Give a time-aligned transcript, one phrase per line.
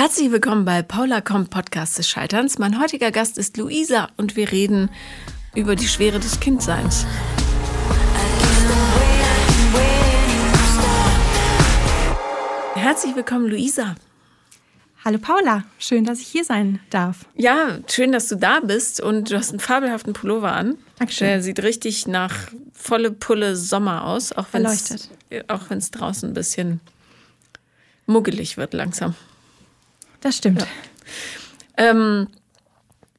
[0.00, 2.58] Herzlich willkommen bei Paula kommt Podcast des Scheiterns.
[2.58, 4.88] Mein heutiger Gast ist Luisa und wir reden
[5.54, 7.04] über die Schwere des Kindseins.
[12.72, 13.94] Herzlich willkommen, Luisa.
[15.04, 17.26] Hallo Paula, schön, dass ich hier sein darf.
[17.36, 20.78] Ja, schön, dass du da bist und du hast einen fabelhaften Pullover an.
[20.98, 21.28] Dankeschön.
[21.28, 22.34] Der sieht richtig nach
[22.72, 26.80] volle Pulle Sommer aus, auch wenn es draußen ein bisschen
[28.06, 29.14] muggelig wird langsam.
[30.20, 30.66] Das stimmt.
[31.76, 32.28] Ähm,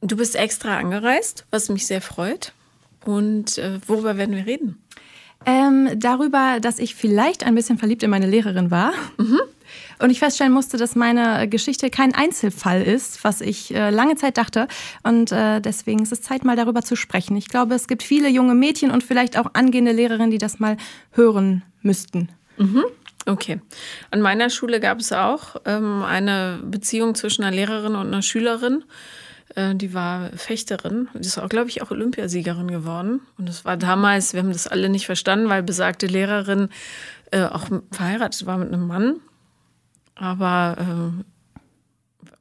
[0.02, 2.54] du bist extra angereist, was mich sehr freut.
[3.06, 4.78] Und äh, worüber werden wir reden?
[5.46, 8.94] Ähm, darüber, dass ich vielleicht ein bisschen verliebt in meine Lehrerin war.
[10.00, 14.38] Und ich feststellen musste, dass meine Geschichte kein Einzelfall ist, was ich äh, lange Zeit
[14.38, 14.68] dachte.
[15.04, 17.38] Und äh, deswegen ist es Zeit, mal darüber zu sprechen.
[17.38, 20.78] Ich glaube, es gibt viele junge Mädchen und vielleicht auch angehende Lehrerinnen, die das mal
[21.12, 22.30] hören müssten.
[23.26, 23.62] Okay.
[24.10, 28.84] An meiner Schule gab es auch ähm, eine Beziehung zwischen einer Lehrerin und einer Schülerin.
[29.56, 31.10] Äh, die war Fechterin.
[31.14, 33.22] Die ist auch, glaube ich, auch Olympiasiegerin geworden.
[33.38, 36.70] Und das war damals, wir haben das alle nicht verstanden, weil besagte Lehrerin
[37.32, 39.18] äh, auch verheiratet war mit einem Mann.
[40.16, 41.24] Aber äh,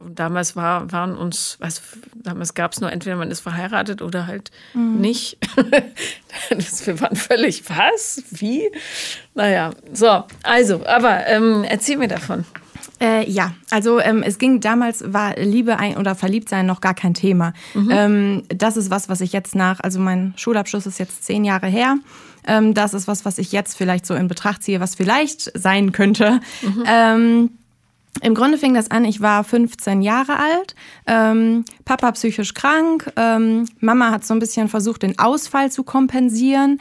[0.09, 1.83] damals war, waren uns, was,
[2.15, 5.39] damals gab es nur entweder man ist verheiratet oder halt nicht.
[6.51, 8.23] das, wir waren völlig, was?
[8.31, 8.71] Wie?
[9.35, 12.45] Naja, so, also, aber ähm, erzähl mir davon.
[13.01, 17.15] Äh, ja, also ähm, es ging damals, war Liebe ein oder Verliebtsein noch gar kein
[17.15, 17.55] Thema.
[17.75, 21.67] Ähm, das ist was, was ich jetzt nach, also mein Schulabschluss ist jetzt zehn Jahre
[21.67, 21.97] her.
[22.47, 25.93] Ähm, das ist was, was ich jetzt vielleicht so in Betracht ziehe, was vielleicht sein
[25.93, 26.41] könnte.
[26.87, 27.51] Ähm,
[28.23, 30.75] im Grunde fing das an, ich war 15 Jahre alt,
[31.07, 36.79] ähm, Papa psychisch krank, ähm, Mama hat so ein bisschen versucht, den Ausfall zu kompensieren.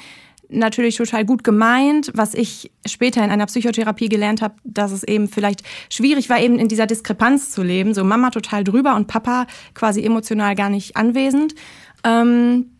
[0.52, 5.28] Natürlich total gut gemeint, was ich später in einer Psychotherapie gelernt habe, dass es eben
[5.28, 7.94] vielleicht schwierig war, eben in dieser Diskrepanz zu leben.
[7.94, 9.46] So Mama total drüber und Papa
[9.76, 11.54] quasi emotional gar nicht anwesend.
[12.04, 12.72] Ähm,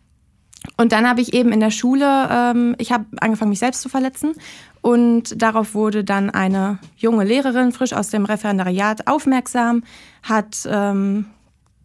[0.76, 3.88] und dann habe ich eben in der Schule, ähm, ich habe angefangen, mich selbst zu
[3.88, 4.32] verletzen.
[4.82, 9.82] Und darauf wurde dann eine junge Lehrerin, frisch aus dem Referendariat, aufmerksam,
[10.22, 11.26] hat ähm,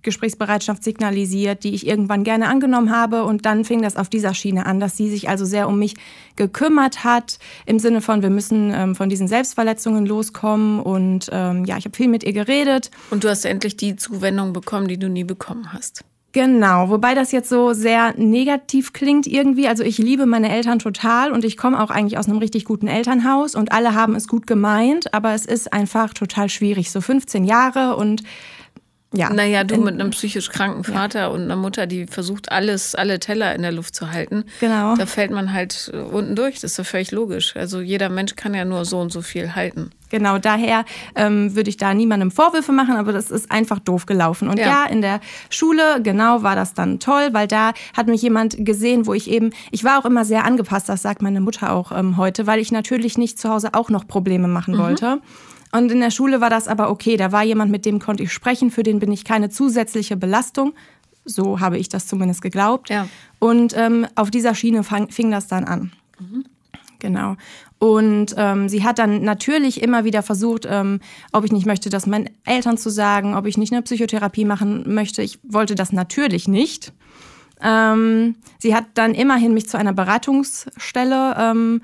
[0.01, 3.23] Gesprächsbereitschaft signalisiert, die ich irgendwann gerne angenommen habe.
[3.23, 5.95] Und dann fing das auf dieser Schiene an, dass sie sich also sehr um mich
[6.37, 10.79] gekümmert hat, im Sinne von, wir müssen ähm, von diesen Selbstverletzungen loskommen.
[10.79, 12.91] Und ähm, ja, ich habe viel mit ihr geredet.
[13.09, 16.05] Und du hast endlich die Zuwendung bekommen, die du nie bekommen hast.
[16.35, 19.69] Genau, wobei das jetzt so sehr negativ klingt irgendwie.
[19.69, 22.87] Also ich liebe meine Eltern total und ich komme auch eigentlich aus einem richtig guten
[22.87, 26.91] Elternhaus und alle haben es gut gemeint, aber es ist einfach total schwierig.
[26.91, 28.21] So 15 Jahre und
[29.15, 29.31] ja.
[29.31, 33.55] Naja, du mit einem psychisch kranken Vater und einer Mutter, die versucht, alles, alle Teller
[33.55, 34.45] in der Luft zu halten.
[34.59, 34.95] Genau.
[34.95, 36.55] Da fällt man halt äh, unten durch.
[36.55, 37.55] Das ist doch völlig logisch.
[37.55, 39.91] Also jeder Mensch kann ja nur so und so viel halten.
[40.09, 44.47] Genau, daher ähm, würde ich da niemandem Vorwürfe machen, aber das ist einfach doof gelaufen.
[44.47, 44.67] Und Ja.
[44.67, 44.85] ja.
[44.85, 49.13] in der Schule, genau, war das dann toll, weil da hat mich jemand gesehen, wo
[49.13, 52.47] ich eben, ich war auch immer sehr angepasst, das sagt meine Mutter auch ähm, heute,
[52.47, 55.19] weil ich natürlich nicht zu Hause auch noch Probleme machen wollte.
[55.75, 58.31] Und in der Schule war das aber okay, da war jemand, mit dem konnte ich
[58.31, 60.73] sprechen, für den bin ich keine zusätzliche Belastung.
[61.25, 62.89] So habe ich das zumindest geglaubt.
[62.89, 63.09] Ja.
[63.39, 65.91] Und ähm, auf dieser Schiene fang, fing das dann an.
[66.99, 67.35] Genau.
[67.77, 71.01] Und ähm, sie hat dann natürlich immer wieder versucht, ähm,
[71.33, 74.93] ob ich nicht möchte, das meinen Eltern zu sagen, ob ich nicht eine Psychotherapie machen
[74.93, 75.21] möchte.
[75.23, 76.93] Ich wollte das natürlich nicht.
[77.61, 81.81] Ähm, sie hat dann immerhin mich zu einer Beratungsstelle ähm,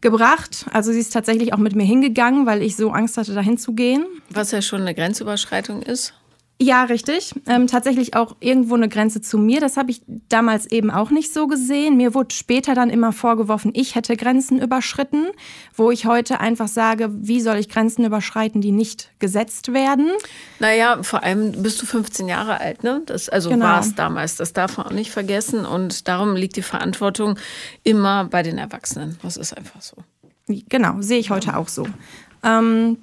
[0.00, 0.66] gebracht.
[0.72, 3.72] Also sie ist tatsächlich auch mit mir hingegangen, weil ich so Angst hatte, dahin zu
[3.72, 4.04] gehen.
[4.30, 6.14] Was ja schon eine Grenzüberschreitung ist.
[6.62, 7.32] Ja, richtig.
[7.46, 9.60] Ähm, tatsächlich auch irgendwo eine Grenze zu mir.
[9.60, 11.96] Das habe ich damals eben auch nicht so gesehen.
[11.96, 15.28] Mir wurde später dann immer vorgeworfen, ich hätte Grenzen überschritten,
[15.74, 20.10] wo ich heute einfach sage, wie soll ich Grenzen überschreiten, die nicht gesetzt werden?
[20.58, 23.00] Naja, vor allem bist du 15 Jahre alt, ne?
[23.06, 23.64] Das, also Genau.
[23.64, 24.36] war es damals.
[24.36, 25.64] Das darf man auch nicht vergessen.
[25.64, 27.38] Und darum liegt die Verantwortung
[27.84, 29.18] immer bei den Erwachsenen.
[29.22, 29.96] Das ist einfach so.
[30.68, 31.86] Genau, sehe ich heute auch so.
[32.42, 32.98] Ähm,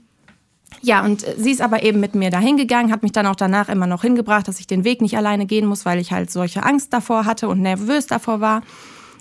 [0.81, 3.69] ja, und sie ist aber eben mit mir dahin gegangen, hat mich dann auch danach
[3.69, 6.63] immer noch hingebracht, dass ich den Weg nicht alleine gehen muss, weil ich halt solche
[6.63, 8.61] Angst davor hatte und nervös davor war.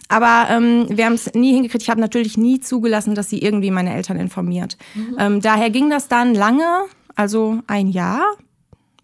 [0.08, 1.82] Aber ähm, wir haben es nie hingekriegt.
[1.82, 4.76] Ich habe natürlich nie zugelassen, dass sie irgendwie meine Eltern informiert.
[5.18, 6.84] Ähm, daher ging das dann lange,
[7.16, 8.22] also ein Jahr,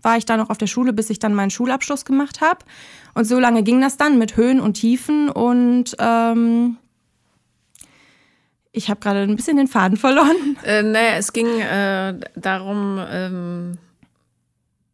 [0.02, 2.61] war ich da noch auf der Schule, bis ich dann meinen Schulabschluss gemacht habe.
[3.14, 6.76] Und so lange ging das dann mit Höhen und Tiefen und ähm,
[8.72, 10.56] ich habe gerade ein bisschen den Faden verloren.
[10.64, 13.78] Äh, naja, es ging äh, darum, ähm,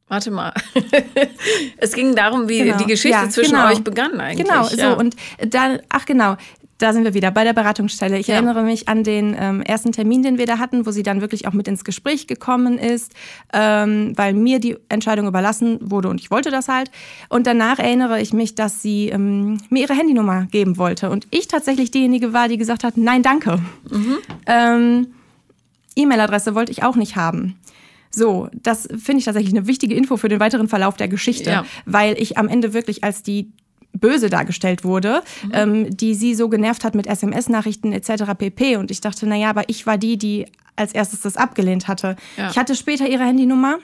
[0.08, 0.52] warte mal.
[1.76, 2.78] es ging darum, wie Genau.
[2.78, 3.68] die Geschichte Ja, zwischen genau.
[3.68, 4.46] euch begann eigentlich.
[4.46, 4.92] Genau, ja.
[4.92, 6.36] so und dann, ach genau,
[6.78, 8.18] Da sind wir wieder bei der Beratungsstelle.
[8.18, 8.36] Ich ja.
[8.36, 11.48] erinnere mich an den ähm, ersten Termin, den wir da hatten, wo sie dann wirklich
[11.48, 13.14] auch mit ins Gespräch gekommen ist,
[13.52, 16.92] ähm, weil mir die Entscheidung überlassen wurde und ich wollte das halt.
[17.28, 21.48] Und danach erinnere ich mich, dass sie ähm, mir ihre Handynummer geben wollte und ich
[21.48, 23.58] tatsächlich diejenige war, die gesagt hat, nein, danke.
[23.90, 24.18] Mhm.
[24.46, 25.06] Ähm,
[25.96, 27.56] E-Mail-Adresse wollte ich auch nicht haben.
[28.10, 31.64] So, das finde ich tatsächlich eine wichtige Info für den weiteren Verlauf der Geschichte, ja.
[31.84, 33.52] weil ich am Ende wirklich als die
[33.92, 35.50] böse dargestellt wurde, mhm.
[35.52, 38.34] ähm, die sie so genervt hat mit SMS-Nachrichten etc.
[38.36, 38.76] pp.
[38.76, 40.46] Und ich dachte, naja, aber ich war die, die
[40.76, 42.16] als erstes das abgelehnt hatte.
[42.36, 42.50] Ja.
[42.50, 43.78] Ich hatte später ihre Handynummer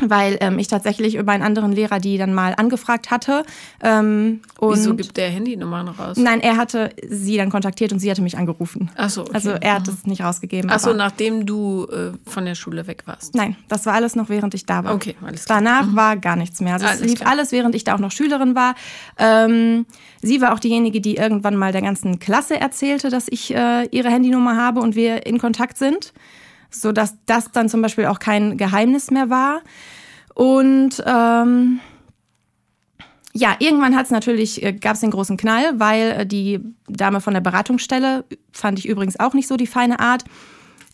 [0.00, 3.44] weil ähm, ich tatsächlich über einen anderen Lehrer die dann mal angefragt hatte.
[3.80, 6.16] Ähm, Wieso gibt der Handynummern raus?
[6.16, 8.90] Nein, er hatte sie dann kontaktiert und sie hatte mich angerufen.
[8.96, 9.30] Ach so, okay.
[9.34, 10.70] Also er hat es nicht rausgegeben.
[10.72, 13.34] Ach so, nachdem du äh, von der Schule weg warst?
[13.34, 14.94] Nein, das war alles noch während ich da war.
[14.94, 15.60] Okay, alles klar.
[15.60, 15.96] Danach mhm.
[15.96, 16.74] war gar nichts mehr.
[16.74, 17.30] Also alles es lief klar.
[17.30, 18.74] alles, während ich da auch noch Schülerin war.
[19.16, 19.86] Ähm,
[20.22, 24.10] sie war auch diejenige, die irgendwann mal der ganzen Klasse erzählte, dass ich äh, ihre
[24.10, 26.12] Handynummer habe und wir in Kontakt sind
[26.74, 29.62] so dass das dann zum Beispiel auch kein Geheimnis mehr war.
[30.34, 31.80] Und ähm,
[33.32, 37.20] ja, irgendwann hat es natürlich, äh, gab es den großen Knall, weil äh, die Dame
[37.20, 40.24] von der Beratungsstelle, fand ich übrigens auch nicht so die feine Art,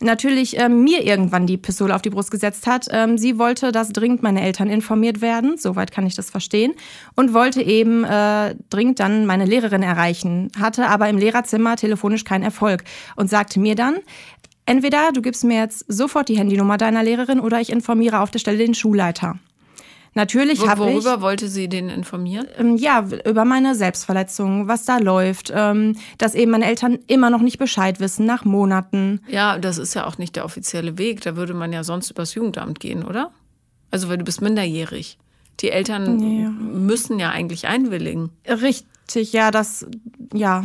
[0.01, 2.87] natürlich äh, mir irgendwann die Pistole auf die Brust gesetzt hat.
[2.91, 6.73] Ähm, sie wollte, dass dringend meine Eltern informiert werden, soweit kann ich das verstehen,
[7.15, 12.43] und wollte eben äh, dringend dann meine Lehrerin erreichen, hatte aber im Lehrerzimmer telefonisch keinen
[12.43, 12.83] Erfolg
[13.15, 13.97] und sagte mir dann,
[14.71, 18.39] Entweder du gibst mir jetzt sofort die Handynummer deiner Lehrerin oder ich informiere auf der
[18.39, 19.37] Stelle den Schulleiter.
[20.13, 20.93] Natürlich habe ich.
[20.93, 22.47] Worüber wollte sie den informieren?
[22.57, 27.41] Ähm, ja, über meine Selbstverletzung, was da läuft, ähm, dass eben meine Eltern immer noch
[27.41, 29.19] nicht Bescheid wissen nach Monaten.
[29.27, 31.19] Ja, das ist ja auch nicht der offizielle Weg.
[31.19, 33.31] Da würde man ja sonst übers Jugendamt gehen, oder?
[33.89, 35.17] Also, weil du bist minderjährig.
[35.59, 36.49] Die Eltern ja.
[36.49, 38.29] müssen ja eigentlich einwilligen.
[38.47, 39.85] Richtig, ja, das,
[40.33, 40.63] ja,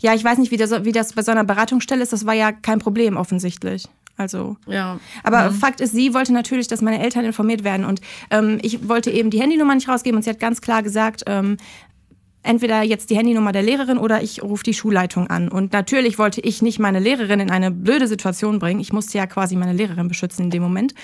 [0.00, 2.12] ja, ich weiß nicht, wie das, wie das bei so einer Beratungsstelle ist.
[2.12, 3.88] Das war ja kein Problem offensichtlich.
[4.16, 4.98] Also, ja.
[5.22, 5.54] Aber mhm.
[5.54, 7.84] Fakt ist, sie wollte natürlich, dass meine Eltern informiert werden.
[7.84, 8.00] Und
[8.30, 10.16] ähm, ich wollte eben die Handynummer nicht rausgeben.
[10.16, 11.58] Und sie hat ganz klar gesagt, ähm,
[12.42, 15.48] entweder jetzt die Handynummer der Lehrerin oder ich rufe die Schulleitung an.
[15.48, 18.80] Und natürlich wollte ich nicht meine Lehrerin in eine blöde Situation bringen.
[18.80, 20.94] Ich musste ja quasi meine Lehrerin beschützen in dem Moment.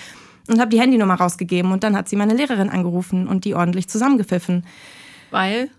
[0.47, 1.71] Und habe die Handynummer rausgegeben.
[1.71, 4.65] Und dann hat sie meine Lehrerin angerufen und die ordentlich zusammengepfiffen.
[5.29, 5.69] Weil?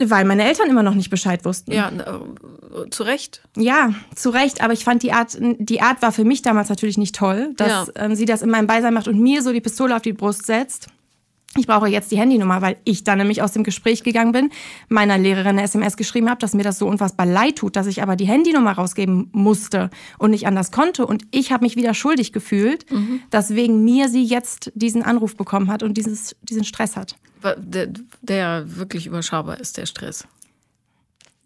[0.00, 1.72] Weil meine Eltern immer noch nicht Bescheid wussten.
[1.72, 3.42] Ja, äh, zu Recht.
[3.56, 4.60] Ja, zu Recht.
[4.60, 7.86] Aber ich fand die Art, die Art war für mich damals natürlich nicht toll, dass
[7.94, 8.04] ja.
[8.04, 10.46] ähm, sie das in meinem Beisein macht und mir so die Pistole auf die Brust
[10.46, 10.88] setzt.
[11.56, 14.50] Ich brauche jetzt die Handynummer, weil ich dann nämlich aus dem Gespräch gegangen bin,
[14.88, 18.02] meiner Lehrerin eine SMS geschrieben habe, dass mir das so unfassbar leid tut, dass ich
[18.02, 21.06] aber die Handynummer rausgeben musste und nicht anders konnte.
[21.06, 23.20] Und ich habe mich wieder schuldig gefühlt, mhm.
[23.30, 27.16] dass wegen mir sie jetzt diesen Anruf bekommen hat und dieses, diesen Stress hat
[27.56, 27.88] der,
[28.22, 30.26] der wirklich überschaubar ist, der Stress.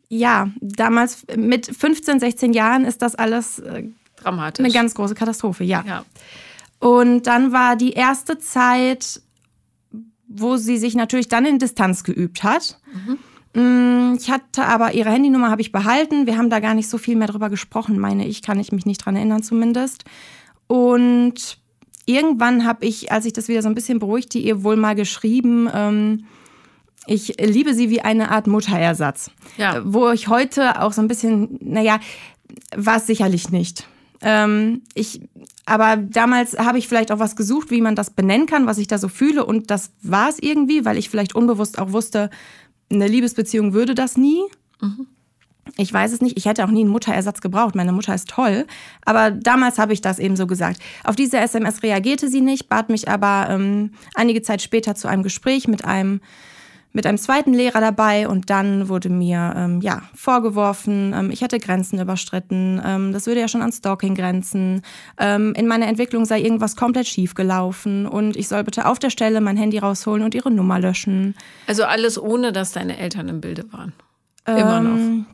[0.09, 3.85] Ja, damals mit 15, 16 Jahren ist das alles äh,
[4.17, 4.65] dramatisch.
[4.65, 5.85] Eine ganz große Katastrophe, ja.
[5.87, 6.05] ja.
[6.79, 9.21] Und dann war die erste Zeit,
[10.29, 12.79] wo sie sich natürlich dann in Distanz geübt hat.
[12.93, 13.19] Mhm.
[14.19, 16.27] Ich hatte aber ihre Handynummer habe ich behalten.
[16.27, 18.87] Wir haben da gar nicht so viel mehr drüber gesprochen, meine ich, kann ich mich
[18.87, 20.05] nicht dran erinnern zumindest.
[20.67, 21.59] Und
[22.07, 25.69] irgendwann habe ich, als ich das wieder so ein bisschen beruhigte, ihr wohl mal geschrieben,
[25.73, 26.27] ähm,
[27.07, 29.31] ich liebe sie wie eine Art Mutterersatz.
[29.57, 29.81] Ja.
[29.85, 32.01] Wo ich heute auch so ein bisschen, naja,
[32.77, 33.89] war es sicherlich nicht.
[34.21, 35.23] Ähm, ich,
[35.69, 38.87] aber damals habe ich vielleicht auch was gesucht, wie man das benennen kann, was ich
[38.87, 39.45] da so fühle.
[39.45, 42.31] Und das war es irgendwie, weil ich vielleicht unbewusst auch wusste,
[42.91, 44.43] eine Liebesbeziehung würde das nie.
[44.81, 45.07] Mhm.
[45.77, 46.39] Ich weiß es nicht.
[46.39, 47.75] Ich hätte auch nie einen Mutterersatz gebraucht.
[47.75, 48.67] Meine Mutter ist toll.
[49.05, 50.81] Aber damals habe ich das eben so gesagt.
[51.05, 55.23] Auf diese SMS reagierte sie nicht, bat mich aber ähm, einige Zeit später zu einem
[55.23, 56.21] Gespräch mit einem
[56.93, 61.59] mit einem zweiten Lehrer dabei und dann wurde mir ähm, ja vorgeworfen, ähm, ich hätte
[61.59, 62.81] Grenzen überstritten.
[62.85, 64.83] Ähm, das würde ja schon an Stalking grenzen.
[65.19, 69.11] Ähm, in meiner Entwicklung sei irgendwas komplett schief gelaufen und ich soll bitte auf der
[69.11, 71.35] Stelle mein Handy rausholen und ihre Nummer löschen.
[71.67, 73.93] Also alles ohne, dass deine Eltern im Bilde waren.
[74.47, 74.97] Immer noch.
[74.97, 75.27] Ähm,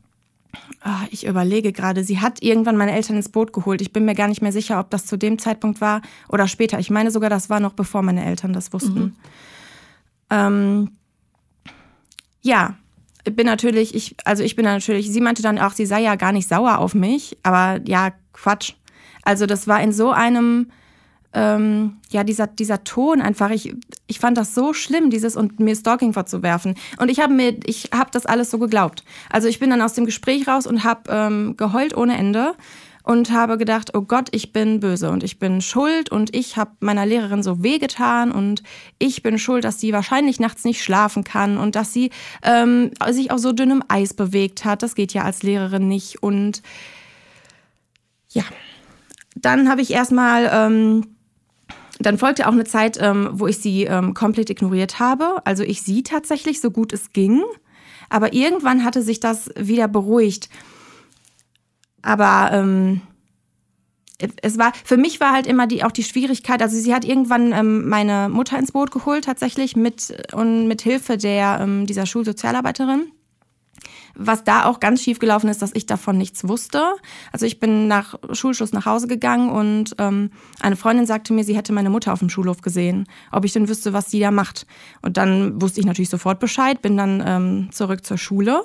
[0.80, 3.80] Ah, ich überlege gerade, sie hat irgendwann meine Eltern ins Boot geholt.
[3.80, 6.78] Ich bin mir gar nicht mehr sicher, ob das zu dem Zeitpunkt war oder später.
[6.78, 9.16] Ich meine sogar, das war noch bevor meine Eltern das wussten.
[10.30, 10.90] Mhm.
[12.44, 12.76] Ja,
[13.24, 16.14] ich bin natürlich, ich, also ich bin natürlich, sie meinte dann auch, sie sei ja
[16.14, 18.74] gar nicht sauer auf mich, aber ja, Quatsch.
[19.22, 20.66] Also das war in so einem
[21.32, 23.74] ähm, ja, dieser, dieser Ton einfach, ich,
[24.06, 26.74] ich fand das so schlimm, dieses und mir Stalking vorzuwerfen.
[26.98, 29.04] Und ich habe mir, ich habe das alles so geglaubt.
[29.30, 32.54] Also ich bin dann aus dem Gespräch raus und habe ähm, geheult ohne Ende
[33.04, 36.72] und habe gedacht, oh Gott, ich bin böse und ich bin schuld und ich habe
[36.80, 38.62] meiner Lehrerin so wehgetan und
[38.98, 42.10] ich bin schuld, dass sie wahrscheinlich nachts nicht schlafen kann und dass sie
[42.42, 44.82] ähm, sich auf so dünnem Eis bewegt hat.
[44.82, 46.22] Das geht ja als Lehrerin nicht.
[46.22, 46.62] Und
[48.30, 48.44] ja,
[49.36, 50.50] dann habe ich erstmal...
[50.52, 51.06] Ähm,
[52.00, 55.36] dann folgte auch eine Zeit, ähm, wo ich sie ähm, komplett ignoriert habe.
[55.44, 57.44] Also ich sie tatsächlich so gut es ging.
[58.08, 60.48] Aber irgendwann hatte sich das wieder beruhigt.
[62.04, 63.00] Aber ähm,
[64.42, 67.52] es war, für mich war halt immer die, auch die Schwierigkeit, also sie hat irgendwann
[67.52, 73.10] ähm, meine Mutter ins Boot geholt, tatsächlich, mit, und mit Hilfe der, ähm, dieser Schulsozialarbeiterin.
[74.16, 76.84] Was da auch ganz schief gelaufen ist, dass ich davon nichts wusste.
[77.32, 80.30] Also ich bin nach Schulschluss nach Hause gegangen und ähm,
[80.60, 83.68] eine Freundin sagte mir, sie hätte meine Mutter auf dem Schulhof gesehen, ob ich denn
[83.68, 84.66] wüsste, was sie da macht.
[85.02, 88.62] Und dann wusste ich natürlich sofort Bescheid, bin dann ähm, zurück zur Schule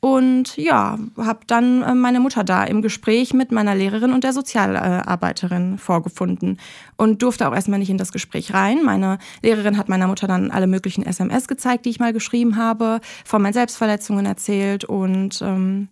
[0.00, 4.32] und ja, habe dann äh, meine Mutter da im Gespräch mit meiner Lehrerin und der
[4.32, 6.58] Sozialarbeiterin vorgefunden
[6.96, 8.84] und durfte auch erstmal nicht in das Gespräch rein.
[8.84, 13.00] Meine Lehrerin hat meiner Mutter dann alle möglichen SMS gezeigt, die ich mal geschrieben habe,
[13.24, 15.88] von meinen Selbstverletzungen erzählt und ähm,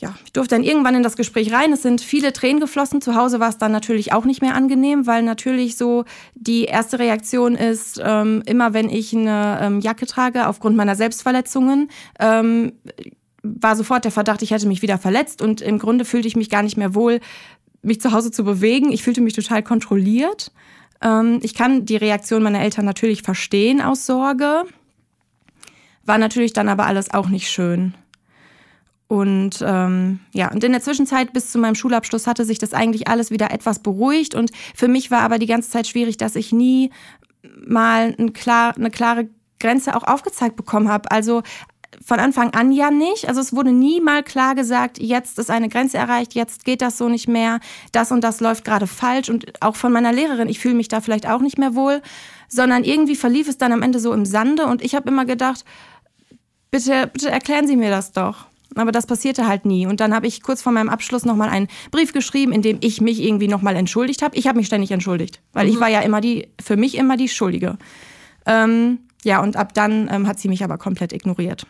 [0.00, 1.74] ja, ich durfte dann irgendwann in das Gespräch rein.
[1.74, 3.02] Es sind viele Tränen geflossen.
[3.02, 6.98] Zu Hause war es dann natürlich auch nicht mehr angenehm, weil natürlich so die erste
[6.98, 12.72] Reaktion ist, ähm, immer wenn ich eine ähm, Jacke trage aufgrund meiner Selbstverletzungen, ähm,
[13.42, 16.48] war sofort der Verdacht, ich hätte mich wieder verletzt und im Grunde fühlte ich mich
[16.48, 17.20] gar nicht mehr wohl,
[17.82, 18.92] mich zu Hause zu bewegen.
[18.92, 20.50] Ich fühlte mich total kontrolliert.
[21.02, 24.64] Ähm, ich kann die Reaktion meiner Eltern natürlich verstehen aus Sorge.
[26.06, 27.94] War natürlich dann aber alles auch nicht schön.
[29.10, 33.08] Und ähm, ja, und in der Zwischenzeit bis zu meinem Schulabschluss hatte sich das eigentlich
[33.08, 34.36] alles wieder etwas beruhigt.
[34.36, 36.92] Und für mich war aber die ganze Zeit schwierig, dass ich nie
[37.66, 41.10] mal ein klar, eine klare Grenze auch aufgezeigt bekommen habe.
[41.10, 41.42] Also
[42.00, 43.26] von Anfang an ja nicht.
[43.26, 46.96] Also es wurde nie mal klar gesagt, jetzt ist eine Grenze erreicht, jetzt geht das
[46.96, 47.58] so nicht mehr,
[47.90, 49.28] das und das läuft gerade falsch.
[49.28, 52.00] Und auch von meiner Lehrerin, ich fühle mich da vielleicht auch nicht mehr wohl,
[52.46, 54.66] sondern irgendwie verlief es dann am Ende so im Sande.
[54.66, 55.64] Und ich habe immer gedacht,
[56.70, 58.49] bitte, bitte erklären Sie mir das doch.
[58.76, 59.86] Aber das passierte halt nie.
[59.86, 63.00] Und dann habe ich kurz vor meinem Abschluss nochmal einen Brief geschrieben, in dem ich
[63.00, 64.36] mich irgendwie nochmal entschuldigt habe.
[64.36, 65.72] Ich habe mich ständig entschuldigt, weil mhm.
[65.72, 67.78] ich war ja immer die, für mich immer die Schuldige.
[68.46, 71.66] Ähm, ja, und ab dann ähm, hat sie mich aber komplett ignoriert.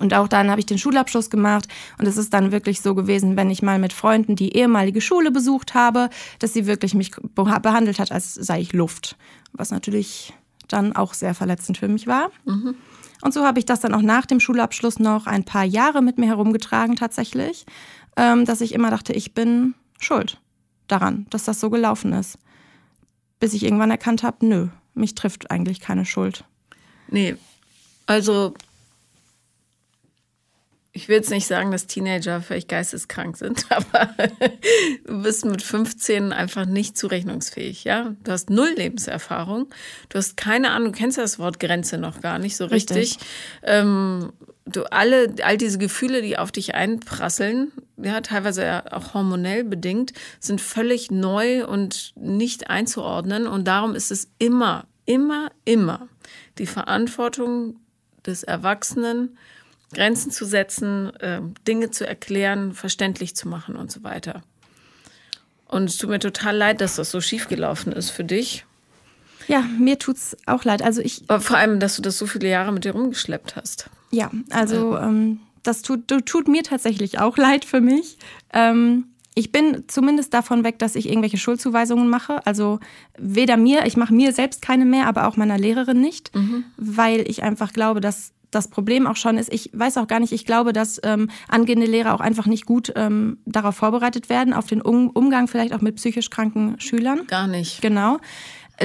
[0.00, 1.66] Und auch dann habe ich den Schulabschluss gemacht
[1.98, 5.30] und es ist dann wirklich so gewesen, wenn ich mal mit Freunden die ehemalige Schule
[5.30, 9.16] besucht habe, dass sie wirklich mich behandelt hat, als sei ich Luft.
[9.52, 10.34] Was natürlich
[10.68, 12.30] dann auch sehr verletzend für mich war.
[12.44, 12.74] Mhm.
[13.22, 16.18] Und so habe ich das dann auch nach dem Schulabschluss noch ein paar Jahre mit
[16.18, 17.66] mir herumgetragen tatsächlich,
[18.16, 20.40] ähm, dass ich immer dachte, ich bin schuld
[20.86, 22.38] daran, dass das so gelaufen ist.
[23.40, 26.44] Bis ich irgendwann erkannt habe, nö, mich trifft eigentlich keine Schuld.
[27.08, 27.36] Nee,
[28.06, 28.54] also
[30.92, 34.12] ich will jetzt nicht sagen, dass Teenager vielleicht geisteskrank sind, aber
[35.04, 38.14] du bist mit 15 einfach nicht zurechnungsfähig, ja?
[38.24, 39.68] Du hast null Lebenserfahrung,
[40.08, 42.96] du hast keine Ahnung, du kennst das Wort Grenze noch gar nicht so richtig.
[42.96, 43.28] richtig.
[43.62, 44.32] Ähm,
[44.68, 50.12] du alle, all diese Gefühle, die auf dich einprasseln, ja, teilweise ja auch hormonell bedingt,
[50.40, 53.46] sind völlig neu und nicht einzuordnen.
[53.46, 56.08] Und darum ist es immer, immer, immer
[56.58, 57.76] die Verantwortung
[58.26, 59.38] des Erwachsenen,
[59.92, 64.42] Grenzen zu setzen, äh, Dinge zu erklären, verständlich zu machen und so weiter.
[65.66, 68.64] Und es tut mir total leid, dass das so schiefgelaufen ist für dich.
[69.46, 70.82] Ja, mir tut's auch leid.
[70.82, 71.24] Also ich.
[71.28, 73.88] Aber vor allem, dass du das so viele Jahre mit dir rumgeschleppt hast.
[74.10, 78.18] Ja, also ähm, das tut, tut mir tatsächlich auch leid für mich.
[78.52, 79.06] Ähm,
[79.38, 82.44] ich bin zumindest davon weg, dass ich irgendwelche Schuldzuweisungen mache.
[82.44, 82.80] Also
[83.16, 86.64] weder mir, ich mache mir selbst keine mehr, aber auch meiner Lehrerin nicht, mhm.
[86.76, 90.32] weil ich einfach glaube, dass das Problem auch schon ist, ich weiß auch gar nicht,
[90.32, 94.66] ich glaube, dass ähm, angehende Lehrer auch einfach nicht gut ähm, darauf vorbereitet werden, auf
[94.66, 97.26] den um Umgang vielleicht auch mit psychisch kranken Schülern.
[97.28, 97.80] Gar nicht.
[97.80, 98.18] Genau.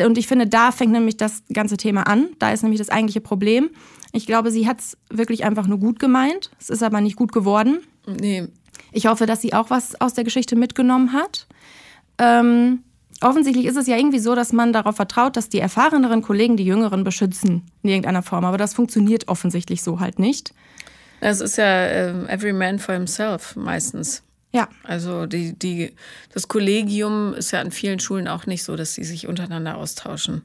[0.06, 2.28] Und ich finde, da fängt nämlich das ganze Thema an.
[2.38, 3.72] Da ist nämlich das eigentliche Problem.
[4.12, 6.52] Ich glaube, sie hat es wirklich einfach nur gut gemeint.
[6.60, 7.80] Es ist aber nicht gut geworden.
[8.06, 8.50] Nee.
[8.94, 11.48] Ich hoffe, dass sie auch was aus der Geschichte mitgenommen hat.
[12.20, 12.84] Ähm,
[13.22, 16.66] offensichtlich ist es ja irgendwie so, dass man darauf vertraut, dass die erfahreneren Kollegen die
[16.66, 18.46] Jüngeren beschützen in irgendeiner Form.
[18.46, 20.54] Aber das funktioniert offensichtlich so halt nicht.
[21.20, 24.24] Es ist ja äh, every man for himself meistens.
[24.52, 24.68] Ja.
[24.84, 25.96] Also die, die,
[26.32, 30.44] das Kollegium ist ja an vielen Schulen auch nicht so, dass sie sich untereinander austauschen.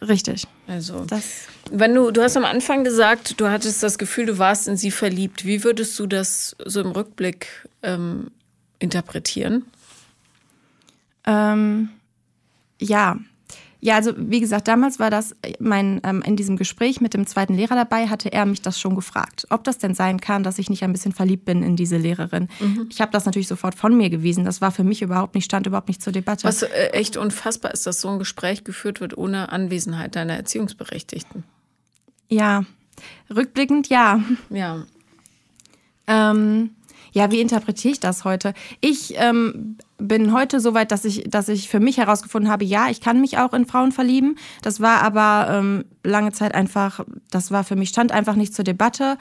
[0.00, 0.46] Richtig.
[0.66, 4.68] Also, das wenn du, du hast am Anfang gesagt, du hattest das Gefühl, du warst
[4.68, 5.44] in sie verliebt.
[5.44, 8.30] Wie würdest du das so im Rückblick ähm,
[8.78, 9.66] interpretieren?
[11.26, 11.90] Ähm,
[12.80, 13.16] ja,
[13.80, 17.54] Ja, also wie gesagt, damals war das mein ähm, in diesem Gespräch mit dem zweiten
[17.54, 20.68] Lehrer dabei, hatte er mich das schon gefragt, ob das denn sein kann, dass ich
[20.68, 22.48] nicht ein bisschen verliebt bin in diese Lehrerin.
[22.58, 22.88] Mhm.
[22.90, 24.44] Ich habe das natürlich sofort von mir gewiesen.
[24.44, 26.44] Das war für mich überhaupt nicht stand überhaupt nicht zur Debatte.
[26.44, 31.44] Was äh, echt unfassbar ist, dass so ein Gespräch geführt wird ohne Anwesenheit deiner Erziehungsberechtigten.
[32.28, 32.64] Ja,
[33.34, 34.20] rückblickend ja.
[34.50, 34.84] Ja.
[36.08, 36.70] Ähm,
[37.12, 38.54] ja, wie interpretiere ich das heute?
[38.80, 42.88] Ich ähm, bin heute so weit, dass ich, dass ich für mich herausgefunden habe, ja,
[42.88, 44.36] ich kann mich auch in Frauen verlieben.
[44.62, 48.64] Das war aber ähm, lange Zeit einfach, das war für mich, stand einfach nicht zur
[48.64, 49.18] Debatte.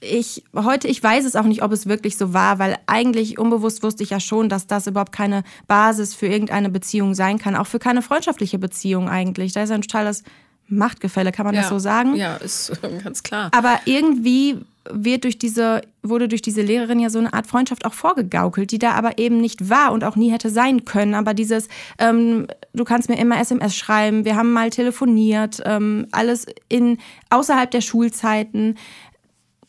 [0.00, 3.82] Ich heute, ich weiß es auch nicht, ob es wirklich so war, weil eigentlich unbewusst
[3.82, 7.66] wusste ich ja schon, dass das überhaupt keine Basis für irgendeine Beziehung sein kann, auch
[7.66, 9.52] für keine freundschaftliche Beziehung eigentlich.
[9.52, 10.22] Da ist ein totales
[10.68, 12.14] Machtgefälle, kann man ja, das so sagen?
[12.14, 12.72] Ja, ist
[13.04, 13.50] ganz klar.
[13.52, 14.58] Aber irgendwie
[14.90, 18.78] wird durch diese, wurde durch diese Lehrerin ja so eine Art Freundschaft auch vorgegaukelt, die
[18.78, 21.14] da aber eben nicht war und auch nie hätte sein können.
[21.14, 26.46] Aber dieses, ähm, du kannst mir immer SMS schreiben, wir haben mal telefoniert, ähm, alles
[26.68, 26.98] in
[27.30, 28.76] außerhalb der Schulzeiten.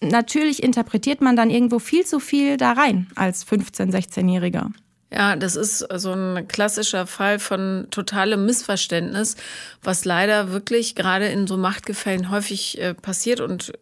[0.01, 4.71] Natürlich interpretiert man dann irgendwo viel zu viel da rein als 15-, 16-Jähriger.
[5.11, 9.35] Ja, das ist so ein klassischer Fall von totalem Missverständnis,
[9.81, 13.73] was leider wirklich gerade in so Machtgefällen häufig äh, passiert und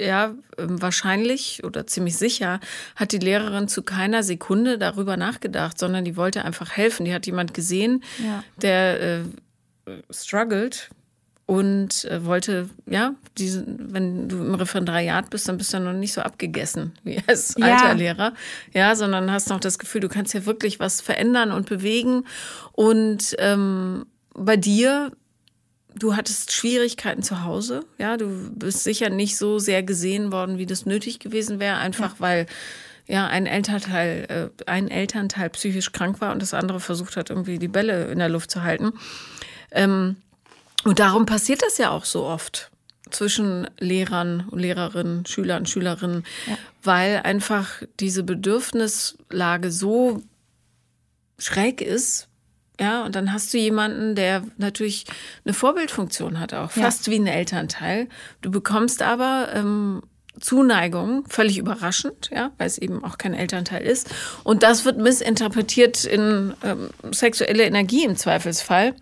[0.00, 2.60] ja, ähm, wahrscheinlich oder ziemlich sicher
[2.96, 7.06] hat die Lehrerin zu keiner Sekunde darüber nachgedacht, sondern die wollte einfach helfen.
[7.06, 8.44] Die hat jemand gesehen, ja.
[8.60, 9.22] der äh,
[10.10, 10.90] struggelt
[11.46, 15.92] und äh, wollte, ja, diese, wenn du im Referendariat bist, dann bist du ja noch
[15.92, 17.66] nicht so abgegessen wie als ja.
[17.66, 18.34] alter Lehrer,
[18.74, 22.24] ja, sondern hast noch das Gefühl, du kannst ja wirklich was verändern und bewegen.
[22.72, 25.12] Und ähm, bei dir
[25.98, 30.66] du hattest Schwierigkeiten zu Hause, ja, du bist sicher nicht so sehr gesehen worden, wie
[30.66, 32.20] das nötig gewesen wäre, einfach ja.
[32.20, 32.46] weil
[33.06, 37.58] ja ein Elternteil, äh, ein Elternteil psychisch krank war und das andere versucht hat, irgendwie
[37.58, 38.92] die Bälle in der Luft zu halten.
[39.70, 40.16] Ähm,
[40.84, 42.70] und darum passiert das ja auch so oft
[43.10, 46.58] zwischen Lehrern, Lehrerinnen, Schülern, Schülerinnen, ja.
[46.82, 50.22] weil einfach diese Bedürfnislage so
[51.38, 52.28] schräg ist,
[52.78, 55.06] ja, und dann hast du jemanden, der natürlich
[55.44, 57.12] eine Vorbildfunktion hat, auch fast ja.
[57.12, 58.08] wie ein Elternteil.
[58.42, 60.02] Du bekommst aber ähm,
[60.40, 64.14] Zuneigung, völlig überraschend, ja, weil es eben auch kein Elternteil ist.
[64.44, 68.94] Und das wird missinterpretiert in ähm, sexuelle Energie im Zweifelsfall.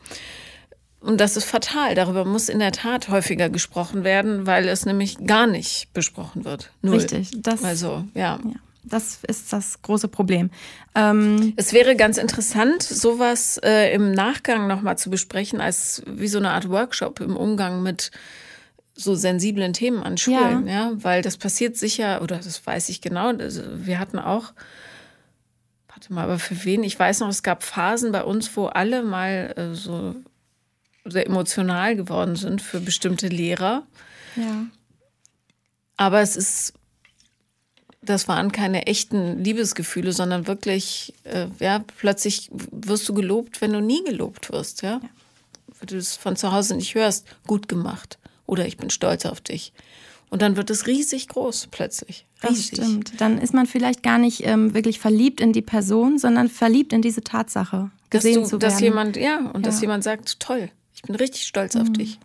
[1.04, 1.94] Und das ist fatal.
[1.94, 6.70] Darüber muss in der Tat häufiger gesprochen werden, weil es nämlich gar nicht besprochen wird.
[6.80, 6.94] Null.
[6.94, 7.30] Richtig.
[7.36, 8.40] Das, also, ja.
[8.42, 8.54] ja.
[8.84, 10.50] Das ist das große Problem.
[10.94, 16.38] Ähm es wäre ganz interessant, sowas äh, im Nachgang nochmal zu besprechen, als wie so
[16.38, 18.10] eine Art Workshop im Umgang mit
[18.94, 20.92] so sensiblen Themen an Schulen, ja, ja?
[20.96, 24.52] weil das passiert sicher, oder das weiß ich genau, also wir hatten auch,
[25.88, 26.84] warte mal, aber für wen?
[26.84, 30.14] Ich weiß noch, es gab Phasen bei uns, wo alle mal äh, so
[31.04, 33.86] sehr emotional geworden sind für bestimmte Lehrer.
[34.36, 34.66] Ja.
[35.96, 36.74] Aber es ist
[38.04, 43.80] das waren keine echten Liebesgefühle, sondern wirklich, äh, ja, plötzlich wirst du gelobt, wenn du
[43.80, 45.00] nie gelobt wirst, ja.
[45.02, 45.10] ja.
[45.78, 49.40] Weil du es von zu Hause nicht hörst, gut gemacht oder ich bin stolz auf
[49.40, 49.72] dich.
[50.30, 52.26] Und dann wird es riesig groß plötzlich.
[52.42, 52.78] Riesig.
[52.78, 53.20] Das stimmt.
[53.20, 57.02] Dann ist man vielleicht gar nicht ähm, wirklich verliebt in die Person, sondern verliebt in
[57.02, 58.72] diese Tatsache, gesehen dass du, zu werden.
[58.72, 59.70] Dass jemand, ja, und ja.
[59.70, 60.70] dass jemand sagt, toll,
[61.06, 61.82] bin richtig stolz mhm.
[61.82, 62.18] auf dich.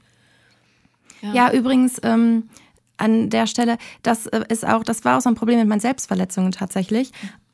[1.22, 2.50] Ja, ja übrigens, ähm,
[2.98, 5.80] an der Stelle, das äh, ist auch, das war auch so ein Problem mit meinen
[5.80, 7.12] Selbstverletzungen tatsächlich,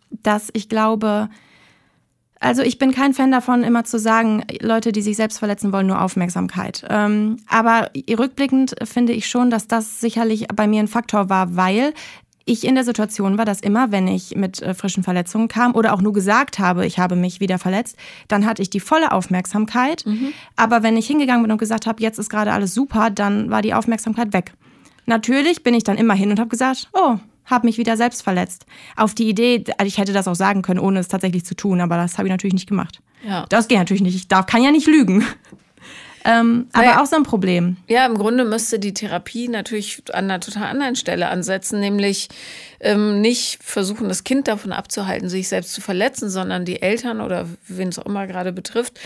[0.09, 1.29] dass ich glaube,
[2.39, 5.87] also ich bin kein Fan davon, immer zu sagen, Leute, die sich selbst verletzen wollen,
[5.87, 6.85] nur Aufmerksamkeit.
[6.89, 11.93] Ähm, aber rückblickend finde ich schon, dass das sicherlich bei mir ein Faktor war, weil
[12.45, 15.93] ich in der Situation war, dass immer, wenn ich mit äh, frischen Verletzungen kam oder
[15.93, 20.05] auch nur gesagt habe, ich habe mich wieder verletzt, dann hatte ich die volle Aufmerksamkeit.
[20.05, 20.31] Mhm.
[20.55, 23.63] Aber wenn ich hingegangen bin und gesagt habe, jetzt ist gerade alles super, dann war
[23.63, 24.53] die Aufmerksamkeit weg.
[25.07, 28.65] Natürlich bin ich dann immer hin und habe gesagt, oh, habe mich wieder selbst verletzt.
[28.95, 31.81] Auf die Idee, also ich hätte das auch sagen können, ohne es tatsächlich zu tun,
[31.81, 33.01] aber das habe ich natürlich nicht gemacht.
[33.27, 33.45] Ja.
[33.49, 34.15] Das geht natürlich nicht.
[34.15, 35.23] Ich darf, kann ja nicht lügen.
[36.27, 37.77] Ähm, aber auch so ein Problem.
[37.87, 42.29] Ja, im Grunde müsste die Therapie natürlich an einer total anderen Stelle ansetzen, nämlich
[42.79, 47.47] ähm, nicht versuchen, das Kind davon abzuhalten, sich selbst zu verletzen, sondern die Eltern oder
[47.67, 48.99] wen es auch immer gerade betrifft,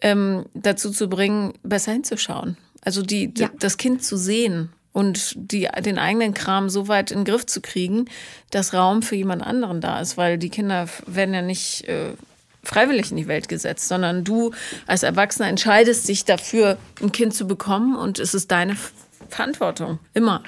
[0.00, 2.56] ähm, dazu zu bringen, besser hinzuschauen.
[2.80, 3.50] Also die, ja.
[3.58, 7.60] das Kind zu sehen und die, den eigenen Kram so weit in den Griff zu
[7.60, 8.06] kriegen,
[8.50, 12.14] dass Raum für jemand anderen da ist, weil die Kinder werden ja nicht äh,
[12.64, 14.52] freiwillig in die Welt gesetzt, sondern du
[14.86, 18.76] als Erwachsener entscheidest dich dafür, ein Kind zu bekommen und es ist deine
[19.32, 20.42] Verantwortung, immer.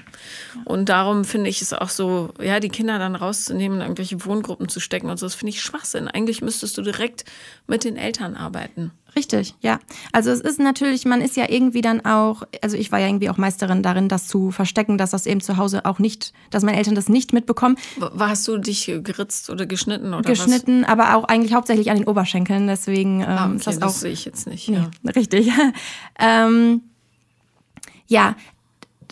[0.64, 4.68] Und darum finde ich es auch so, ja, die Kinder dann rauszunehmen, in irgendwelche Wohngruppen
[4.68, 6.06] zu stecken und so, das finde ich Schwachsinn.
[6.06, 7.24] Eigentlich müsstest du direkt
[7.66, 8.90] mit den Eltern arbeiten.
[9.16, 9.78] Richtig, ja.
[10.12, 13.30] Also es ist natürlich, man ist ja irgendwie dann auch, also ich war ja irgendwie
[13.30, 16.76] auch Meisterin darin, das zu verstecken, dass das eben zu Hause auch nicht, dass meine
[16.76, 17.76] Eltern das nicht mitbekommen.
[18.18, 20.88] Hast du dich geritzt oder geschnitten oder Geschnitten, was?
[20.88, 23.96] aber auch eigentlich hauptsächlich an den Oberschenkeln, deswegen ähm, ah, okay, ist das, das auch.
[23.96, 24.68] sehe ich jetzt nicht.
[24.68, 25.10] Nee, Ja.
[25.16, 25.50] richtig.
[26.18, 26.82] ähm,
[28.06, 28.36] ja,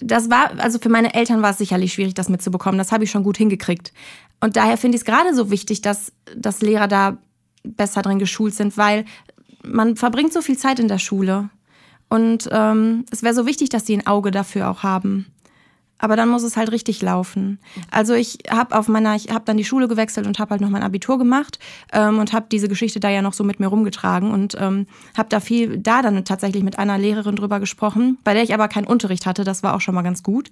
[0.02, 2.78] das war, also für meine Eltern war es sicherlich schwierig, das mitzubekommen.
[2.78, 3.92] Das habe ich schon gut hingekriegt.
[4.40, 7.18] Und daher finde ich es gerade so wichtig, dass, dass Lehrer da
[7.62, 9.04] besser drin geschult sind, weil
[9.64, 11.50] man verbringt so viel Zeit in der Schule.
[12.08, 15.31] Und ähm, es wäre so wichtig, dass sie ein Auge dafür auch haben.
[16.02, 17.60] Aber dann muss es halt richtig laufen.
[17.92, 20.68] Also ich habe auf meiner, ich habe dann die Schule gewechselt und habe halt noch
[20.68, 21.60] mein Abitur gemacht
[21.92, 25.28] ähm, und habe diese Geschichte da ja noch so mit mir rumgetragen und ähm, habe
[25.28, 28.88] da viel, da dann tatsächlich mit einer Lehrerin drüber gesprochen, bei der ich aber keinen
[28.88, 29.44] Unterricht hatte.
[29.44, 30.50] Das war auch schon mal ganz gut.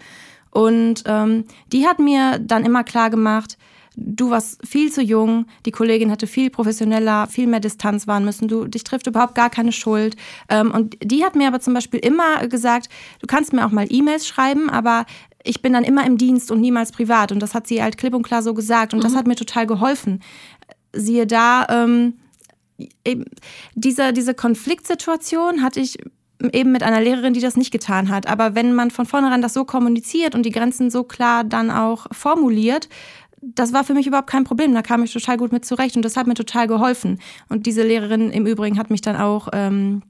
[0.52, 3.58] Und ähm, die hat mir dann immer klar gemacht,
[3.96, 8.48] du warst viel zu jung, die Kollegin hätte viel professioneller, viel mehr Distanz wahren müssen,
[8.48, 10.16] du, dich trifft überhaupt gar keine Schuld.
[10.48, 12.88] Ähm, und die hat mir aber zum Beispiel immer gesagt,
[13.20, 15.06] du kannst mir auch mal E-Mails schreiben, aber
[15.44, 17.32] ich bin dann immer im Dienst und niemals privat.
[17.32, 18.92] Und das hat sie halt klipp und klar so gesagt.
[18.92, 19.04] Und mhm.
[19.04, 20.22] das hat mir total geholfen.
[20.92, 22.14] Siehe da, ähm,
[23.04, 23.24] eben,
[23.74, 25.98] diese, diese Konfliktsituation hatte ich
[26.52, 28.26] eben mit einer Lehrerin, die das nicht getan hat.
[28.26, 32.06] Aber wenn man von vornherein das so kommuniziert und die Grenzen so klar dann auch
[32.12, 32.88] formuliert,
[33.42, 34.74] das war für mich überhaupt kein Problem.
[34.74, 37.18] Da kam ich total gut mit zurecht und das hat mir total geholfen.
[37.48, 40.02] Und diese Lehrerin im Übrigen hat mich dann auch ähm,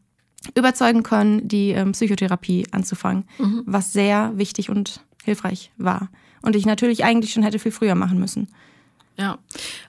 [0.56, 3.62] überzeugen können, die ähm, Psychotherapie anzufangen, mhm.
[3.66, 6.08] was sehr wichtig und hilfreich war.
[6.42, 8.48] Und ich natürlich eigentlich schon hätte viel früher machen müssen.
[9.20, 9.38] Ja,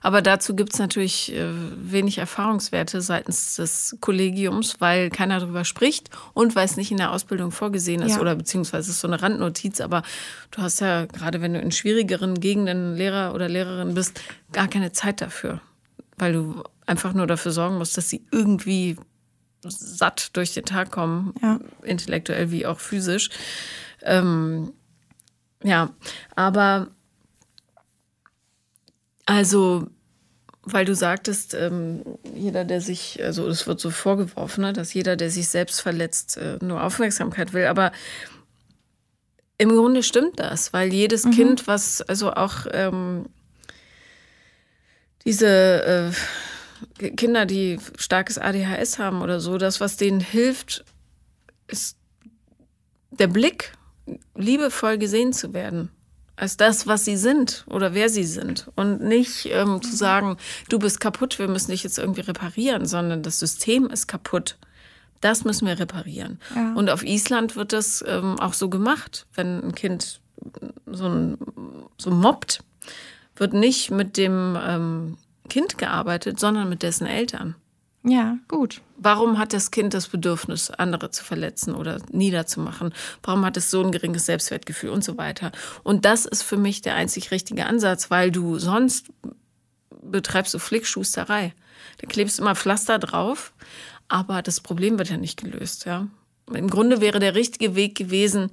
[0.02, 6.10] aber dazu gibt es natürlich äh, wenig Erfahrungswerte seitens des Kollegiums, weil keiner darüber spricht
[6.34, 8.20] und weil es nicht in der Ausbildung vorgesehen ist ja.
[8.20, 9.80] oder beziehungsweise ist so eine Randnotiz.
[9.80, 10.02] Aber
[10.50, 14.20] du hast ja gerade, wenn du in schwierigeren Gegenden Lehrer oder Lehrerin bist,
[14.52, 15.62] gar keine Zeit dafür,
[16.18, 18.96] weil du einfach nur dafür sorgen musst, dass sie irgendwie
[19.62, 21.58] satt durch den Tag kommen, ja.
[21.82, 23.30] intellektuell wie auch physisch.
[24.02, 24.72] Ähm,
[25.62, 25.94] ja,
[26.34, 26.88] aber
[29.26, 29.86] also,
[30.62, 32.02] weil du sagtest, ähm,
[32.34, 36.36] jeder, der sich, also es wird so vorgeworfen, ne, dass jeder, der sich selbst verletzt,
[36.36, 37.66] äh, nur Aufmerksamkeit will.
[37.66, 37.92] Aber
[39.58, 41.30] im Grunde stimmt das, weil jedes mhm.
[41.30, 43.26] Kind, was also auch ähm,
[45.24, 46.12] diese
[47.00, 50.84] äh, Kinder, die starkes ADHS haben oder so, das, was denen hilft,
[51.68, 51.96] ist
[53.10, 53.72] der Blick,
[54.34, 55.90] liebevoll gesehen zu werden
[56.36, 58.70] als das, was sie sind oder wer sie sind.
[58.74, 60.36] Und nicht ähm, zu sagen,
[60.68, 64.56] du bist kaputt, wir müssen dich jetzt irgendwie reparieren, sondern das System ist kaputt.
[65.20, 66.40] Das müssen wir reparieren.
[66.54, 66.72] Ja.
[66.74, 69.26] Und auf Island wird das ähm, auch so gemacht.
[69.34, 70.20] Wenn ein Kind
[70.86, 71.38] so, ein,
[71.96, 72.64] so mobbt,
[73.36, 77.54] wird nicht mit dem ähm, Kind gearbeitet, sondern mit dessen Eltern.
[78.04, 78.80] Ja, gut.
[78.96, 82.92] Warum hat das Kind das Bedürfnis, andere zu verletzen oder niederzumachen?
[83.22, 85.52] Warum hat es so ein geringes Selbstwertgefühl und so weiter?
[85.84, 89.06] Und das ist für mich der einzig richtige Ansatz, weil du sonst
[90.02, 91.54] betreibst du Flickschusterei.
[91.98, 93.52] Da klebst du immer Pflaster drauf,
[94.08, 95.84] aber das Problem wird ja nicht gelöst.
[95.84, 96.08] Ja?
[96.52, 98.50] Im Grunde wäre der richtige Weg gewesen,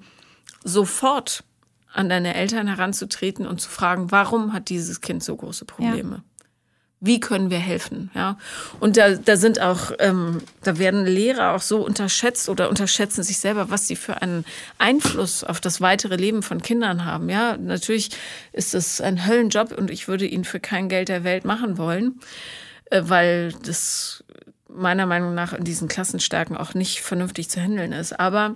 [0.64, 1.44] sofort
[1.92, 6.18] an deine Eltern heranzutreten und zu fragen, warum hat dieses Kind so große Probleme?
[6.18, 6.29] Ja
[7.02, 8.12] wie können wir helfen?
[8.14, 8.38] Ja,
[8.80, 13.40] und da, da sind auch, ähm, da werden Lehrer auch so unterschätzt oder unterschätzen sich
[13.40, 14.44] selber, was sie für einen
[14.78, 17.30] Einfluss auf das weitere Leben von Kindern haben.
[17.30, 18.10] Ja, natürlich
[18.52, 22.20] ist es ein Höllenjob und ich würde ihn für kein Geld der Welt machen wollen,
[22.90, 24.24] äh, weil das
[24.68, 28.20] meiner Meinung nach in diesen Klassenstärken auch nicht vernünftig zu handeln ist.
[28.20, 28.56] Aber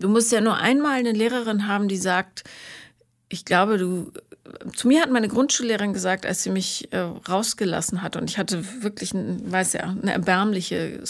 [0.00, 2.44] du musst ja nur einmal eine Lehrerin haben, die sagt,
[3.28, 4.12] ich glaube, du
[4.74, 8.64] zu mir hat meine Grundschullehrerin gesagt, als sie mich äh, rausgelassen hat, und ich hatte
[8.82, 11.02] wirklich, ein, weiß ja, eine erbärmliche,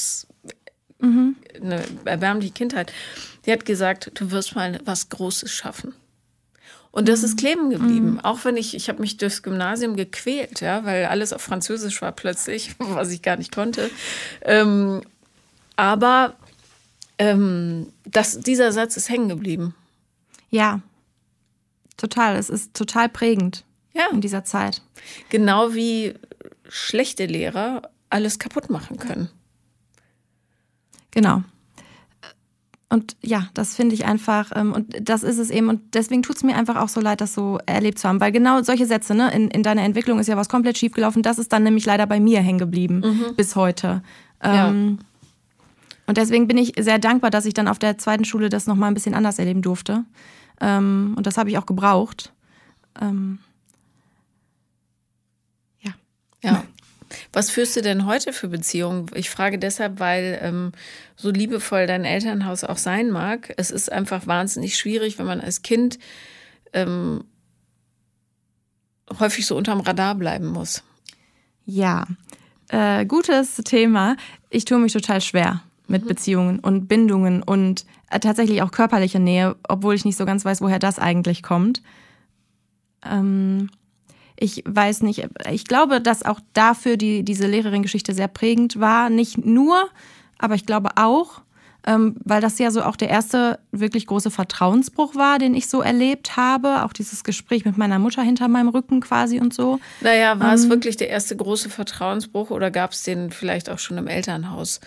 [0.98, 1.36] mhm.
[1.60, 2.92] eine erbärmliche Kindheit.
[3.46, 5.94] Die hat gesagt, du wirst mal was Großes schaffen.
[6.90, 7.24] Und das mhm.
[7.26, 8.12] ist kleben geblieben.
[8.12, 8.20] Mhm.
[8.20, 12.12] Auch wenn ich, ich habe mich durchs Gymnasium gequält, ja, weil alles auf Französisch war
[12.12, 13.90] plötzlich, was ich gar nicht konnte.
[14.42, 15.02] Ähm,
[15.76, 16.34] aber
[17.18, 19.74] ähm, das, dieser Satz ist hängen geblieben.
[20.50, 20.80] Ja,
[21.98, 24.06] Total, es ist total prägend ja.
[24.10, 24.82] in dieser Zeit.
[25.28, 26.14] Genau wie
[26.68, 29.28] schlechte Lehrer alles kaputt machen können.
[31.10, 31.42] Genau.
[32.90, 35.68] Und ja, das finde ich einfach, ähm, und das ist es eben.
[35.68, 38.20] Und deswegen tut es mir einfach auch so leid, das so erlebt zu haben.
[38.20, 41.22] Weil genau solche Sätze, ne, in, in deiner Entwicklung ist ja was komplett schief gelaufen.
[41.22, 43.36] Das ist dann nämlich leider bei mir hängen geblieben mhm.
[43.36, 44.02] bis heute.
[44.42, 45.00] Ähm,
[46.06, 48.90] Und deswegen bin ich sehr dankbar, dass ich dann auf der zweiten Schule das nochmal
[48.90, 50.04] ein bisschen anders erleben durfte.
[50.60, 52.32] Ähm, und das habe ich auch gebraucht.
[53.00, 53.38] Ähm,
[55.80, 55.92] ja.
[56.42, 56.64] Ja.
[57.32, 59.06] Was führst du denn heute für Beziehungen?
[59.14, 60.72] Ich frage deshalb, weil ähm,
[61.16, 65.62] so liebevoll dein Elternhaus auch sein mag, es ist einfach wahnsinnig schwierig, wenn man als
[65.62, 65.98] Kind
[66.72, 67.24] ähm,
[69.18, 70.82] häufig so unterm Radar bleiben muss.
[71.64, 72.06] Ja,
[72.68, 74.16] äh, gutes Thema.
[74.50, 76.08] Ich tue mich total schwer mit mhm.
[76.08, 80.78] Beziehungen und Bindungen und tatsächlich auch körperliche Nähe, obwohl ich nicht so ganz weiß, woher
[80.78, 81.82] das eigentlich kommt.
[83.04, 83.70] Ähm,
[84.40, 89.10] ich weiß nicht, ich glaube, dass auch dafür die, diese Lehrerin-Geschichte sehr prägend war.
[89.10, 89.88] Nicht nur,
[90.38, 91.42] aber ich glaube auch,
[91.86, 95.80] ähm, weil das ja so auch der erste wirklich große Vertrauensbruch war, den ich so
[95.80, 96.84] erlebt habe.
[96.84, 99.80] Auch dieses Gespräch mit meiner Mutter hinter meinem Rücken quasi und so.
[100.00, 103.78] Naja, war ähm, es wirklich der erste große Vertrauensbruch oder gab es den vielleicht auch
[103.78, 104.80] schon im Elternhaus,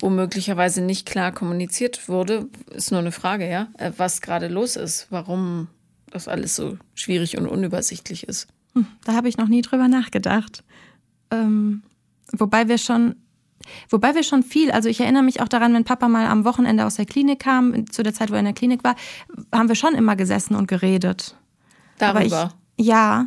[0.00, 2.48] wo möglicherweise nicht klar kommuniziert wurde?
[2.70, 5.68] Ist nur eine Frage, ja, äh, was gerade los ist, warum
[6.10, 8.48] das alles so schwierig und unübersichtlich ist.
[8.74, 10.64] Hm, da habe ich noch nie drüber nachgedacht.
[11.30, 11.82] Ähm,
[12.32, 13.16] wobei wir schon,
[13.90, 16.86] wobei wir schon viel, also ich erinnere mich auch daran, wenn Papa mal am Wochenende
[16.86, 18.94] aus der Klinik kam, zu der Zeit, wo er in der Klinik war,
[19.52, 21.36] haben wir schon immer gesessen und geredet.
[21.98, 22.52] Darüber?
[22.76, 23.26] Ich, ja.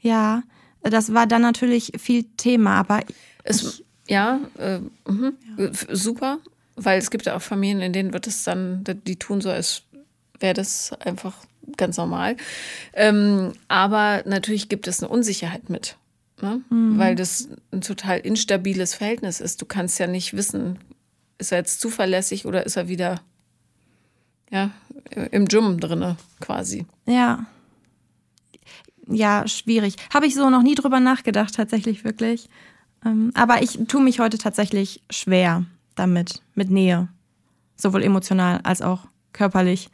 [0.00, 0.42] Ja.
[0.82, 3.00] Das war dann natürlich viel Thema, aber.
[3.44, 6.38] Es, ja, äh, mh, ja, super,
[6.74, 9.82] weil es gibt ja auch Familien, in denen wird es dann, die tun so, als
[10.40, 11.36] wäre das einfach
[11.76, 12.36] ganz normal.
[12.92, 15.96] Ähm, aber natürlich gibt es eine Unsicherheit mit,
[16.42, 16.60] ne?
[16.70, 16.98] mhm.
[16.98, 19.62] weil das ein total instabiles Verhältnis ist.
[19.62, 20.80] Du kannst ja nicht wissen,
[21.38, 23.20] ist er jetzt zuverlässig oder ist er wieder
[24.50, 24.72] ja,
[25.30, 26.84] im Gym drinne quasi.
[27.06, 27.46] Ja.
[29.06, 29.94] Ja, schwierig.
[30.12, 32.48] Habe ich so noch nie drüber nachgedacht, tatsächlich wirklich.
[33.04, 37.08] Ähm, aber ich tue mich heute tatsächlich schwer damit, mit Nähe.
[37.76, 39.88] Sowohl emotional als auch körperlich.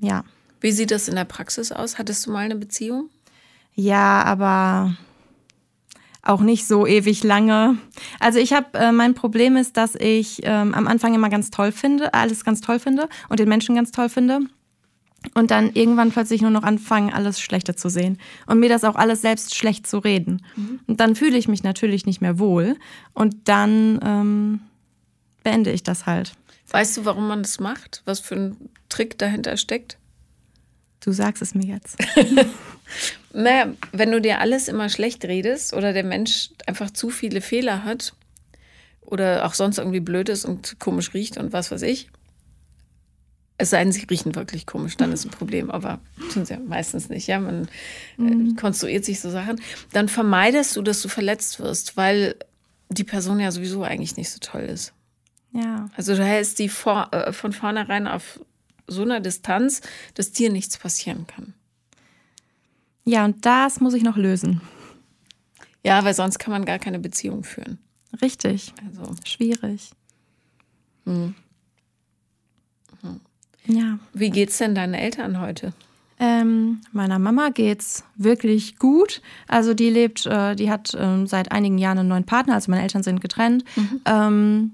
[0.00, 0.24] Ja.
[0.60, 1.98] Wie sieht das in der Praxis aus?
[1.98, 3.10] Hattest du mal eine Beziehung?
[3.74, 4.96] Ja, aber
[6.22, 7.78] auch nicht so ewig lange.
[8.18, 11.72] Also ich habe, äh, mein Problem ist, dass ich ähm, am Anfang immer ganz toll
[11.72, 14.40] finde, alles ganz toll finde und den Menschen ganz toll finde.
[15.34, 18.18] Und dann irgendwann plötzlich nur noch anfangen, alles Schlechte zu sehen.
[18.46, 20.44] Und mir das auch alles selbst schlecht zu reden.
[20.56, 20.80] Mhm.
[20.86, 22.76] Und dann fühle ich mich natürlich nicht mehr wohl.
[23.14, 24.60] Und dann ähm,
[25.42, 26.32] beende ich das halt.
[26.70, 28.02] Weißt du, warum man das macht?
[28.04, 28.56] Was für ein
[28.88, 29.98] Trick dahinter steckt?
[31.00, 31.96] Du sagst es mir jetzt.
[33.32, 37.84] naja, wenn du dir alles immer schlecht redest oder der Mensch einfach zu viele Fehler
[37.84, 38.14] hat
[39.02, 42.08] oder auch sonst irgendwie blöd ist und komisch riecht und was weiß ich,
[43.58, 46.00] es sei denn, sie riechen wirklich komisch, dann ist ein Problem, aber
[46.32, 47.26] tun sie ja meistens nicht.
[47.26, 47.68] Ja, man
[48.18, 48.56] äh, mhm.
[48.56, 49.60] konstruiert sich so Sachen.
[49.92, 52.36] Dann vermeidest du, dass du verletzt wirst, weil
[52.90, 54.92] die Person ja sowieso eigentlich nicht so toll ist.
[55.52, 55.88] Ja.
[55.96, 58.40] Also du hältst die vor, äh, von vornherein auf
[58.86, 59.80] so einer Distanz,
[60.14, 61.54] dass dir nichts passieren kann.
[63.04, 64.60] Ja, und das muss ich noch lösen.
[65.82, 67.78] Ja, weil sonst kann man gar keine Beziehung führen.
[68.20, 68.74] Richtig.
[68.86, 69.14] Also.
[69.24, 69.90] Schwierig.
[71.04, 71.34] Hm.
[73.66, 73.98] Ja.
[74.12, 75.72] Wie geht's denn deinen Eltern heute?
[76.18, 79.20] Ähm, meiner Mama geht's wirklich gut.
[79.48, 82.82] Also die lebt, äh, die hat ähm, seit einigen Jahren einen neuen Partner, also meine
[82.82, 83.64] Eltern sind getrennt.
[83.76, 84.00] Mhm.
[84.06, 84.70] Ähm,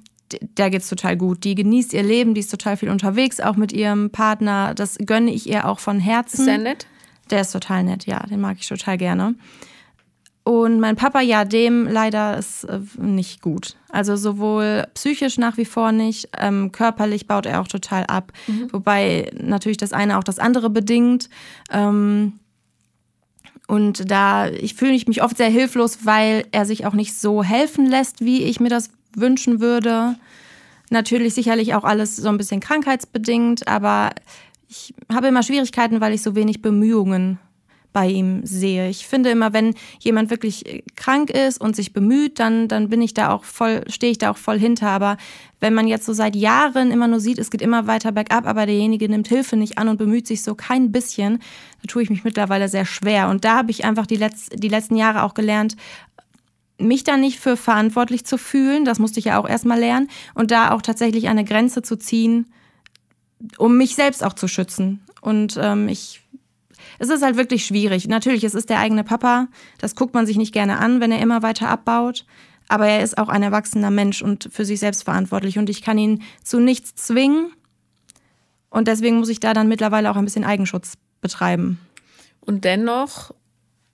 [0.56, 1.44] der geht's total gut.
[1.44, 4.72] Die genießt ihr Leben, die ist total viel unterwegs, auch mit ihrem Partner.
[4.74, 6.40] Das gönne ich ihr auch von Herzen.
[6.40, 6.86] Ist der nett?
[7.30, 9.34] Der ist total nett, ja, den mag ich total gerne.
[10.44, 13.76] Und mein Papa, ja, dem leider ist äh, nicht gut.
[13.88, 18.32] Also sowohl psychisch nach wie vor nicht, ähm, körperlich baut er auch total ab.
[18.48, 18.72] Mhm.
[18.72, 21.28] Wobei natürlich das eine auch das andere bedingt.
[21.70, 22.40] Ähm,
[23.68, 27.86] und da ich fühle mich oft sehr hilflos, weil er sich auch nicht so helfen
[27.86, 30.16] lässt, wie ich mir das wünschen würde.
[30.90, 34.10] Natürlich sicherlich auch alles so ein bisschen krankheitsbedingt, aber
[34.68, 37.38] ich habe immer Schwierigkeiten, weil ich so wenig Bemühungen
[37.92, 38.88] bei ihm sehe.
[38.88, 43.14] Ich finde immer, wenn jemand wirklich krank ist und sich bemüht, dann, dann bin ich
[43.14, 44.88] da auch voll, stehe ich da auch voll hinter.
[44.88, 45.16] Aber
[45.60, 48.66] wenn man jetzt so seit Jahren immer nur sieht, es geht immer weiter bergab, aber
[48.66, 51.40] derjenige nimmt Hilfe nicht an und bemüht sich so kein bisschen,
[51.82, 53.28] da tue ich mich mittlerweile sehr schwer.
[53.28, 55.76] Und da habe ich einfach die, Letz-, die letzten Jahre auch gelernt,
[56.78, 60.50] mich da nicht für verantwortlich zu fühlen, das musste ich ja auch erstmal lernen, und
[60.50, 62.46] da auch tatsächlich eine Grenze zu ziehen,
[63.58, 65.00] um mich selbst auch zu schützen.
[65.20, 66.22] Und ähm, ich,
[67.02, 68.06] es ist halt wirklich schwierig.
[68.06, 71.20] Natürlich, es ist der eigene Papa, das guckt man sich nicht gerne an, wenn er
[71.20, 72.24] immer weiter abbaut.
[72.68, 75.58] Aber er ist auch ein erwachsener Mensch und für sich selbst verantwortlich.
[75.58, 77.52] Und ich kann ihn zu nichts zwingen.
[78.70, 81.80] Und deswegen muss ich da dann mittlerweile auch ein bisschen Eigenschutz betreiben.
[82.40, 83.34] Und dennoch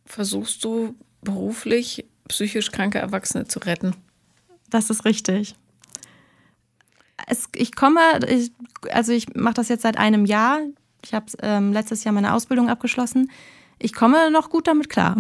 [0.05, 3.97] versuchst du beruflich psychisch kranke Erwachsene zu retten.
[4.69, 5.57] Das ist richtig.
[7.27, 8.53] es, ich komme, ich,
[8.93, 10.61] also ich mache das jetzt seit einem Jahr.
[11.05, 13.31] Ich habe ähm, letztes Jahr meine Ausbildung abgeschlossen.
[13.79, 15.17] Ich komme noch gut damit klar.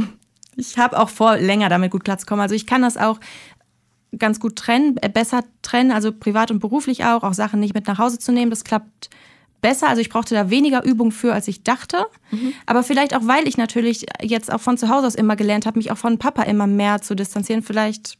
[0.56, 2.42] Ich habe auch vor, länger damit gut klarzukommen.
[2.42, 3.20] Also ich kann das auch
[4.16, 7.86] ganz gut trennen, äh, besser trennen, also privat und beruflich auch, auch Sachen nicht mit
[7.86, 8.50] nach Hause zu nehmen.
[8.50, 9.10] Das klappt
[9.60, 9.88] besser.
[9.88, 12.06] Also ich brauchte da weniger Übung für, als ich dachte.
[12.30, 12.54] Mhm.
[12.66, 15.78] Aber vielleicht auch, weil ich natürlich jetzt auch von zu Hause aus immer gelernt habe,
[15.78, 17.62] mich auch von Papa immer mehr zu distanzieren.
[17.62, 18.18] Vielleicht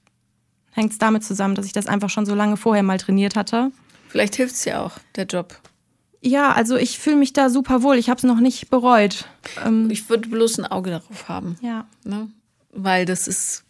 [0.72, 3.72] hängt es damit zusammen, dass ich das einfach schon so lange vorher mal trainiert hatte.
[4.08, 5.58] Vielleicht hilft es ja auch, der Job.
[6.20, 7.96] Ja, also ich fühle mich da super wohl.
[7.96, 9.26] Ich habe es noch nicht bereut.
[9.64, 11.56] Ähm ich würde bloß ein Auge darauf haben.
[11.60, 11.86] Ja.
[12.04, 12.28] Ne?
[12.72, 13.64] Weil das ist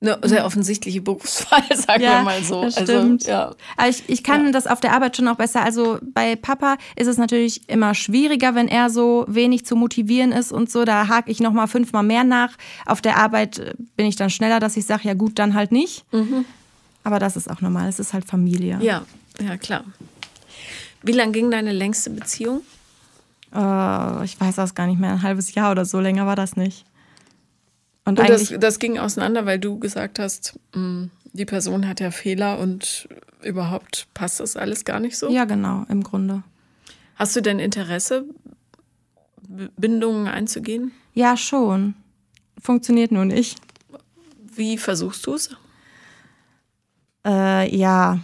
[0.00, 2.62] eine sehr offensichtliche Berufswahl, sagen ja, wir mal so.
[2.62, 3.28] Das also, stimmt.
[3.28, 3.88] Also, ja.
[3.88, 4.52] ich, ich kann ja.
[4.52, 5.62] das auf der Arbeit schon auch besser.
[5.62, 10.52] Also bei Papa ist es natürlich immer schwieriger, wenn er so wenig zu motivieren ist
[10.52, 10.84] und so.
[10.84, 12.56] Da hake ich noch mal fünfmal mehr nach.
[12.86, 16.04] Auf der Arbeit bin ich dann schneller, dass ich sage, ja gut, dann halt nicht.
[16.12, 16.44] Mhm.
[17.02, 17.88] Aber das ist auch normal.
[17.88, 18.78] Es ist halt Familie.
[18.80, 19.04] Ja,
[19.40, 19.84] ja klar.
[21.02, 22.62] Wie lang ging deine längste Beziehung?
[23.54, 25.12] Uh, ich weiß das gar nicht mehr.
[25.12, 26.00] Ein halbes Jahr oder so.
[26.00, 26.84] Länger war das nicht.
[28.04, 32.10] Und, und das, das ging auseinander, weil du gesagt hast, mm, die Person hat ja
[32.10, 33.08] Fehler und
[33.42, 35.30] überhaupt passt das alles gar nicht so?
[35.30, 36.42] Ja, genau, im Grunde.
[37.16, 38.24] Hast du denn Interesse,
[39.76, 40.92] Bindungen einzugehen?
[41.14, 41.94] Ja, schon.
[42.60, 43.58] Funktioniert nur nicht.
[44.56, 45.50] Wie versuchst du es?
[47.24, 48.18] Äh, ja,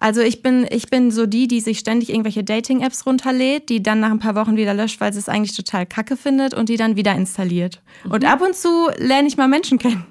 [0.00, 4.00] also ich bin, ich bin so die, die sich ständig irgendwelche Dating-Apps runterlädt, die dann
[4.00, 6.78] nach ein paar Wochen wieder löscht, weil sie es eigentlich total kacke findet und die
[6.78, 7.82] dann wieder installiert.
[8.04, 8.12] Mhm.
[8.12, 10.06] Und ab und zu lerne ich mal Menschen kennen.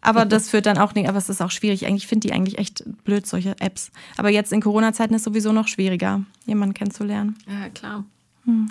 [0.00, 1.86] Aber das führt dann auch nicht, aber es ist auch schwierig.
[1.86, 3.92] Eigentlich finde die eigentlich echt blöd, solche Apps.
[4.16, 7.36] Aber jetzt in Corona-Zeiten ist es sowieso noch schwieriger, jemanden kennenzulernen.
[7.46, 8.04] Ja, klar.
[8.46, 8.70] Hm.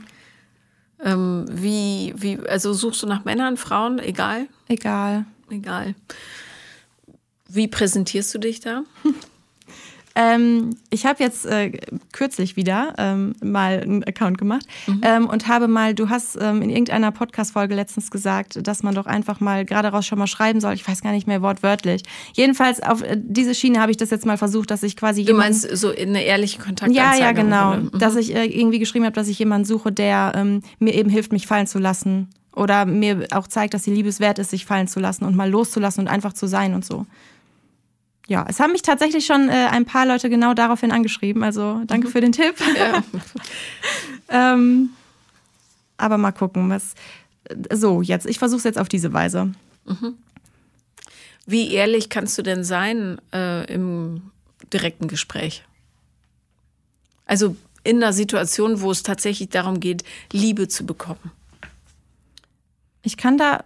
[1.03, 4.47] Ähm, wie, wie, also suchst du nach Männern, Frauen, egal?
[4.67, 5.25] Egal.
[5.51, 5.93] Egal.
[7.47, 8.83] Wie präsentierst du dich da?
[10.19, 11.73] Ähm, ich habe jetzt äh,
[12.11, 15.01] kürzlich wieder ähm, mal einen Account gemacht mhm.
[15.03, 19.05] ähm, und habe mal, du hast ähm, in irgendeiner Podcast-Folge letztens gesagt, dass man doch
[19.05, 20.73] einfach mal gerade raus schon mal schreiben soll.
[20.73, 22.01] Ich weiß gar nicht mehr wortwörtlich.
[22.33, 25.23] Jedenfalls auf äh, diese Schiene habe ich das jetzt mal versucht, dass ich quasi.
[25.23, 27.19] Du meinst so eine ehrliche Kontaktanzeige?
[27.19, 27.75] Ja, ja, genau.
[27.75, 27.91] Mhm.
[27.99, 31.31] Dass ich äh, irgendwie geschrieben habe, dass ich jemanden suche, der ähm, mir eben hilft,
[31.31, 32.29] mich fallen zu lassen.
[32.55, 35.35] Oder mir auch zeigt, dass die Liebe es wert ist, sich fallen zu lassen und
[35.35, 37.05] mal loszulassen und einfach zu sein und so
[38.27, 41.43] ja, es haben mich tatsächlich schon äh, ein paar Leute genau daraufhin angeschrieben.
[41.43, 42.11] Also danke mhm.
[42.11, 42.55] für den Tipp.
[42.77, 43.03] Ja.
[44.53, 44.89] ähm,
[45.97, 46.93] aber mal gucken, was.
[47.71, 49.53] So, jetzt, ich versuche es jetzt auf diese Weise.
[49.85, 50.15] Mhm.
[51.45, 54.31] Wie ehrlich kannst du denn sein äh, im
[54.73, 55.63] direkten Gespräch?
[57.25, 61.31] Also in einer Situation, wo es tatsächlich darum geht, Liebe zu bekommen.
[63.01, 63.63] Ich kann da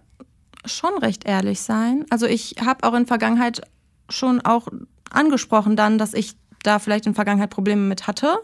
[0.65, 2.05] schon recht ehrlich sein.
[2.11, 3.63] Also ich habe auch in Vergangenheit
[4.11, 4.67] schon auch
[5.09, 8.37] angesprochen dann, dass ich da vielleicht in Vergangenheit Probleme mit hatte,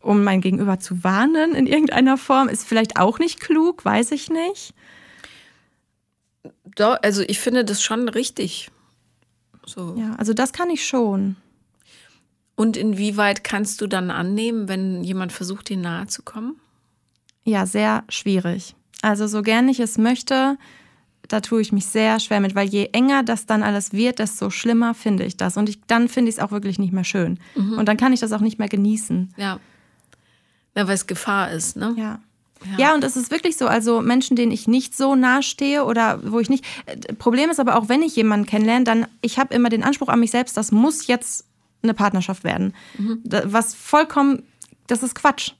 [0.00, 2.48] um mein Gegenüber zu warnen in irgendeiner Form.
[2.48, 4.74] Ist vielleicht auch nicht klug, weiß ich nicht.
[6.76, 8.70] Doch, also ich finde das schon richtig.
[9.66, 9.96] So.
[9.98, 11.36] Ja, also das kann ich schon.
[12.54, 16.58] Und inwieweit kannst du dann annehmen, wenn jemand versucht, dir nahe zu kommen?
[17.44, 18.74] Ja, sehr schwierig.
[19.02, 20.56] Also so gern ich es möchte,
[21.28, 24.50] da tue ich mich sehr schwer mit, weil je enger das dann alles wird, desto
[24.50, 25.56] schlimmer finde ich das.
[25.56, 27.38] Und ich, dann finde ich es auch wirklich nicht mehr schön.
[27.54, 27.78] Mhm.
[27.78, 29.34] Und dann kann ich das auch nicht mehr genießen.
[29.36, 29.58] Ja.
[30.74, 31.94] Ja, weil es Gefahr ist, ne?
[31.96, 32.20] Ja.
[32.64, 32.78] Ja.
[32.78, 32.94] ja.
[32.94, 36.38] und es ist wirklich so, also Menschen, denen ich nicht so nahe stehe oder wo
[36.38, 36.64] ich nicht.
[36.86, 40.08] Äh, Problem ist aber auch, wenn ich jemanden kennenlerne, dann, ich habe immer den Anspruch
[40.08, 41.46] an mich selbst, das muss jetzt
[41.82, 42.74] eine Partnerschaft werden.
[42.98, 43.22] Mhm.
[43.24, 44.42] Was vollkommen,
[44.86, 45.52] das ist Quatsch.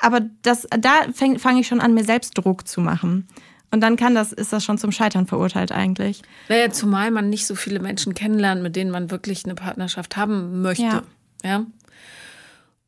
[0.00, 3.28] Aber das, da fange ich schon an, mir selbst Druck zu machen.
[3.74, 6.22] Und dann kann das, ist das schon zum Scheitern verurteilt eigentlich.
[6.48, 10.62] Naja, zumal man nicht so viele Menschen kennenlernt, mit denen man wirklich eine Partnerschaft haben
[10.62, 10.84] möchte.
[10.84, 11.02] Ja.
[11.42, 11.66] ja?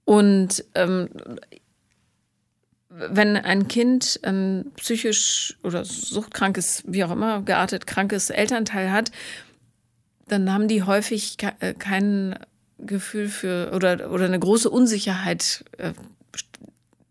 [0.04, 1.08] Und ähm,
[2.88, 9.10] wenn ein Kind ein psychisch oder suchtkrankes, wie auch immer, geartet krankes Elternteil hat,
[10.28, 12.38] dann haben die häufig äh, kein
[12.78, 15.94] Gefühl für oder, oder eine große Unsicherheit äh,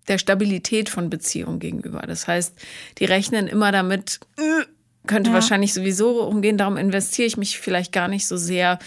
[0.07, 2.01] der Stabilität von Beziehungen gegenüber.
[2.01, 2.53] Das heißt,
[2.99, 4.65] die rechnen immer damit, äh,
[5.07, 5.33] könnte ja.
[5.35, 8.79] wahrscheinlich sowieso umgehen, darum investiere ich mich vielleicht gar nicht so sehr,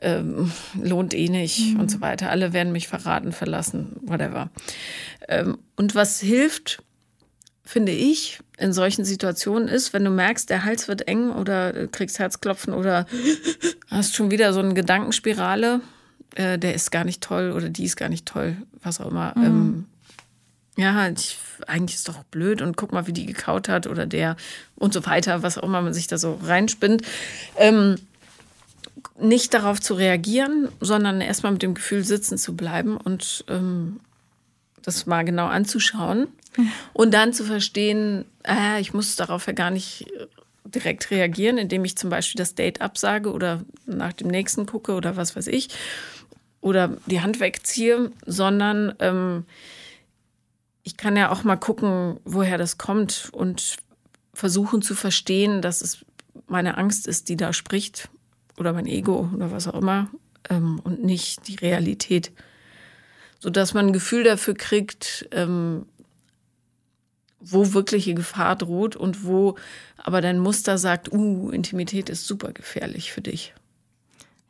[0.00, 1.80] ähm, lohnt eh nicht mhm.
[1.80, 2.30] und so weiter.
[2.30, 4.50] Alle werden mich verraten, verlassen, whatever.
[5.28, 6.82] Ähm, und was hilft,
[7.64, 12.18] finde ich, in solchen Situationen ist, wenn du merkst, der Hals wird eng oder kriegst
[12.18, 13.06] Herzklopfen oder
[13.90, 15.80] hast schon wieder so eine Gedankenspirale,
[16.34, 19.34] äh, der ist gar nicht toll oder die ist gar nicht toll, was auch immer.
[19.36, 19.44] Mhm.
[19.44, 19.86] Ähm,
[20.78, 21.36] ja, ich,
[21.66, 24.36] eigentlich ist doch blöd und guck mal, wie die gekaut hat oder der
[24.76, 27.02] und so weiter, was auch immer man sich da so reinspinnt.
[27.56, 27.96] Ähm,
[29.18, 33.98] nicht darauf zu reagieren, sondern erstmal mit dem Gefühl sitzen zu bleiben und ähm,
[34.82, 36.70] das mal genau anzuschauen mhm.
[36.92, 40.06] und dann zu verstehen, äh, ich muss darauf ja gar nicht
[40.64, 45.16] direkt reagieren, indem ich zum Beispiel das Date absage oder nach dem nächsten gucke oder
[45.16, 45.70] was weiß ich
[46.60, 49.44] oder die Hand wegziehe, sondern ähm,
[50.88, 53.76] ich kann ja auch mal gucken, woher das kommt und
[54.32, 56.06] versuchen zu verstehen, dass es
[56.46, 58.08] meine Angst ist, die da spricht
[58.56, 60.08] oder mein Ego oder was auch immer
[60.48, 62.32] ähm, und nicht die Realität.
[63.38, 65.84] Sodass man ein Gefühl dafür kriegt, ähm,
[67.38, 69.56] wo wirkliche Gefahr droht und wo
[69.98, 73.52] aber dein Muster sagt, uh, Intimität ist super gefährlich für dich.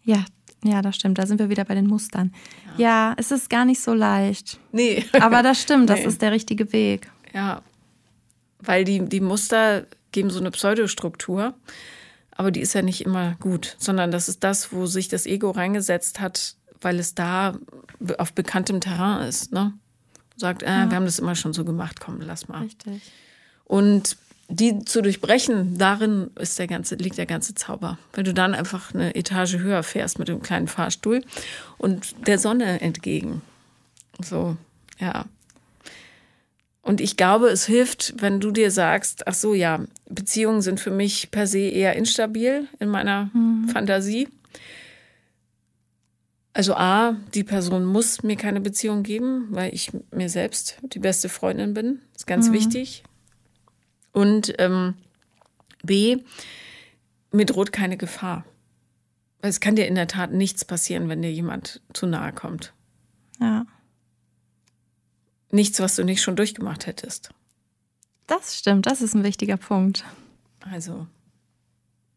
[0.05, 0.25] Ja,
[0.65, 1.19] ja, das stimmt.
[1.19, 2.33] Da sind wir wieder bei den Mustern.
[2.77, 4.59] Ja, ja es ist gar nicht so leicht.
[4.73, 5.05] Nee.
[5.21, 6.07] Aber das stimmt, das nee.
[6.07, 7.11] ist der richtige Weg.
[7.33, 7.63] Ja.
[8.61, 11.55] Weil die, die Muster geben so eine Pseudostruktur,
[12.33, 15.51] aber die ist ja nicht immer gut, sondern das ist das, wo sich das Ego
[15.51, 17.59] reingesetzt hat, weil es da
[18.17, 19.53] auf bekanntem Terrain ist.
[19.53, 19.75] Ne?
[20.37, 20.91] Sagt, äh, ja.
[20.91, 22.63] wir haben das immer schon so gemacht, komm, lass mal.
[22.63, 23.03] Richtig.
[23.65, 24.17] Und
[24.49, 27.99] die zu durchbrechen, darin ist der ganze, liegt der ganze Zauber.
[28.15, 31.23] Wenn du dann einfach eine Etage höher fährst mit dem kleinen Fahrstuhl
[31.77, 33.43] und der Sonne entgegen.
[34.23, 34.57] So,
[34.99, 35.27] ja.
[36.81, 40.91] Und ich glaube, es hilft, wenn du dir sagst, ach so, ja, Beziehungen sind für
[40.91, 43.69] mich per se eher instabil in meiner mhm.
[43.69, 44.29] Fantasie.
[46.55, 51.29] Also A, die Person muss mir keine Beziehung geben, weil ich mir selbst die beste
[51.29, 52.01] Freundin bin.
[52.15, 52.55] Das ist ganz mhm.
[52.55, 53.05] wichtig.
[54.13, 54.95] Und ähm,
[55.83, 56.19] B,
[57.31, 58.45] mir droht keine Gefahr.
[59.41, 62.73] Weil es kann dir in der Tat nichts passieren, wenn dir jemand zu nahe kommt.
[63.41, 63.67] Ja.
[65.51, 67.31] Nichts, was du nicht schon durchgemacht hättest.
[68.27, 70.05] Das stimmt, das ist ein wichtiger Punkt.
[70.61, 71.07] Also,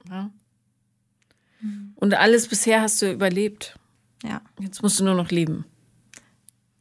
[0.10, 0.30] ja.
[1.96, 3.78] Und alles bisher hast du überlebt.
[4.24, 4.42] Ja.
[4.60, 5.66] Jetzt musst du nur noch leben.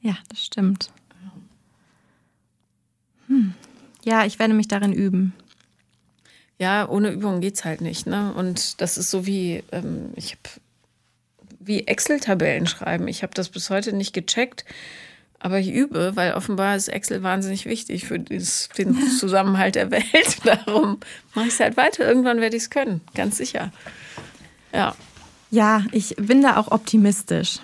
[0.00, 0.90] Ja, das stimmt.
[3.26, 3.54] Hm.
[4.04, 5.34] Ja, ich werde mich darin üben.
[6.58, 8.06] Ja, ohne Übung geht es halt nicht.
[8.06, 8.34] Ne?
[8.34, 10.60] Und das ist so wie, ähm, ich habe
[11.58, 13.08] wie Excel-Tabellen schreiben.
[13.08, 14.64] Ich habe das bis heute nicht gecheckt,
[15.38, 20.04] aber ich übe, weil offenbar ist Excel wahnsinnig wichtig für dieses, den Zusammenhalt der Welt.
[20.44, 20.98] Darum
[21.34, 22.06] mache ich es halt weiter.
[22.06, 23.72] Irgendwann werde ich es können, ganz sicher.
[24.72, 24.94] Ja.
[25.50, 27.58] Ja, ich bin da auch optimistisch.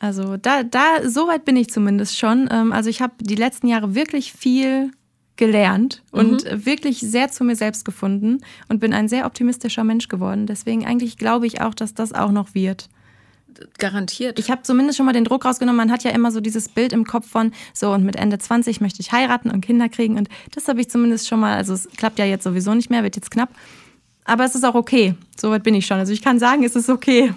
[0.00, 2.48] Also da, da, so weit bin ich zumindest schon.
[2.50, 4.92] Ähm, also ich habe die letzten Jahre wirklich viel
[5.38, 6.66] gelernt und mhm.
[6.66, 10.46] wirklich sehr zu mir selbst gefunden und bin ein sehr optimistischer Mensch geworden.
[10.46, 12.90] Deswegen eigentlich glaube ich auch, dass das auch noch wird.
[13.78, 14.38] Garantiert.
[14.38, 15.76] Ich habe zumindest schon mal den Druck rausgenommen.
[15.76, 18.80] Man hat ja immer so dieses Bild im Kopf von, so und mit Ende 20
[18.80, 20.18] möchte ich heiraten und Kinder kriegen.
[20.18, 23.02] Und das habe ich zumindest schon mal, also es klappt ja jetzt sowieso nicht mehr,
[23.02, 23.50] wird jetzt knapp.
[24.24, 25.14] Aber es ist auch okay.
[25.40, 25.98] Soweit bin ich schon.
[25.98, 27.32] Also ich kann sagen, es ist okay.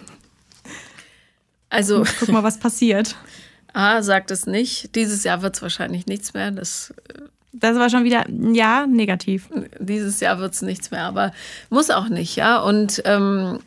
[1.70, 2.04] Also.
[2.20, 3.16] Guck mal, was passiert.
[3.74, 4.96] A, sagt es nicht.
[4.96, 6.52] Dieses Jahr wird es wahrscheinlich nichts mehr.
[6.52, 7.22] Das äh,
[7.54, 9.50] das war schon wieder, ja, negativ.
[9.80, 11.34] Dieses Jahr wird es nichts mehr, aber
[11.70, 12.60] muss auch nicht, ja.
[12.60, 13.60] Und ähm,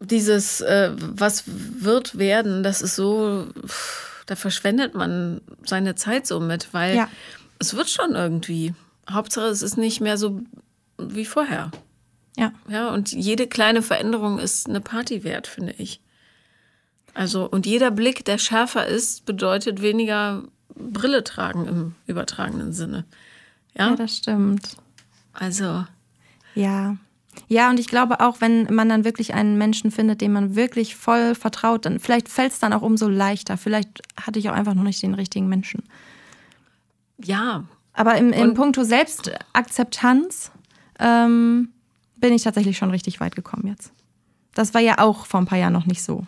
[0.00, 3.46] dieses, äh, was wird werden, das ist so,
[4.26, 7.08] da verschwendet man seine Zeit so mit, weil ja.
[7.58, 8.74] es wird schon irgendwie.
[9.08, 10.40] Hauptsache, es ist nicht mehr so
[10.98, 11.70] wie vorher.
[12.36, 12.52] Ja.
[12.68, 16.00] Ja, und jede kleine Veränderung ist eine Party wert, finde ich.
[17.12, 20.44] Also, und jeder Blick, der schärfer ist, bedeutet weniger
[20.74, 23.04] Brille tragen im übertragenen Sinne.
[23.74, 24.76] Ja, ja das stimmt.
[25.32, 25.84] Also.
[26.54, 26.96] Ja.
[27.48, 30.96] Ja, und ich glaube auch, wenn man dann wirklich einen Menschen findet, dem man wirklich
[30.96, 33.56] voll vertraut, dann vielleicht fällt es dann auch umso leichter.
[33.56, 35.84] Vielleicht hatte ich auch einfach noch nicht den richtigen Menschen.
[37.18, 37.64] Ja.
[37.92, 40.50] Aber im, im Punkto Selbstakzeptanz
[40.98, 41.70] ähm,
[42.16, 43.92] bin ich tatsächlich schon richtig weit gekommen jetzt.
[44.54, 46.26] Das war ja auch vor ein paar Jahren noch nicht so.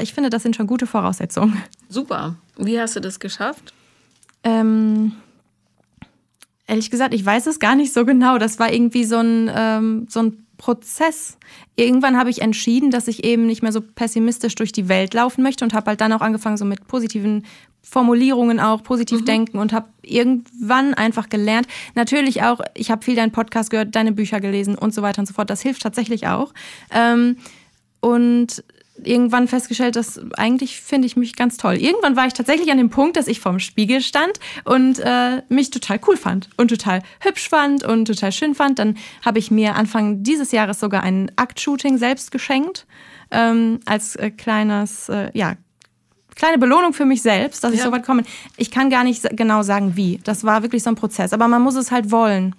[0.00, 1.62] Ich finde, das sind schon gute Voraussetzungen.
[1.88, 2.36] Super.
[2.56, 3.74] Wie hast du das geschafft?
[4.44, 5.12] Ähm,
[6.66, 8.38] ehrlich gesagt, ich weiß es gar nicht so genau.
[8.38, 11.38] Das war irgendwie so ein, ähm, so ein Prozess.
[11.74, 15.42] Irgendwann habe ich entschieden, dass ich eben nicht mehr so pessimistisch durch die Welt laufen
[15.42, 17.44] möchte und habe halt dann auch angefangen, so mit positiven
[17.82, 19.24] Formulierungen auch, positiv mhm.
[19.24, 21.66] denken und habe irgendwann einfach gelernt.
[21.94, 25.26] Natürlich auch, ich habe viel deinen Podcast gehört, deine Bücher gelesen und so weiter und
[25.26, 25.48] so fort.
[25.48, 26.52] Das hilft tatsächlich auch.
[26.94, 27.36] Ähm,
[28.00, 28.62] und
[29.04, 31.74] irgendwann festgestellt, dass eigentlich finde ich mich ganz toll.
[31.74, 35.70] Irgendwann war ich tatsächlich an dem Punkt, dass ich vorm Spiegel stand und äh, mich
[35.70, 38.78] total cool fand und total hübsch fand und total schön fand.
[38.78, 42.86] Dann habe ich mir Anfang dieses Jahres sogar ein Aktshooting selbst geschenkt
[43.30, 45.56] ähm, als äh, kleines, äh, ja,
[46.34, 47.78] kleine Belohnung für mich selbst, dass ja.
[47.78, 48.22] ich so weit komme.
[48.56, 50.20] Ich kann gar nicht genau sagen, wie.
[50.24, 52.54] Das war wirklich so ein Prozess, aber man muss es halt wollen.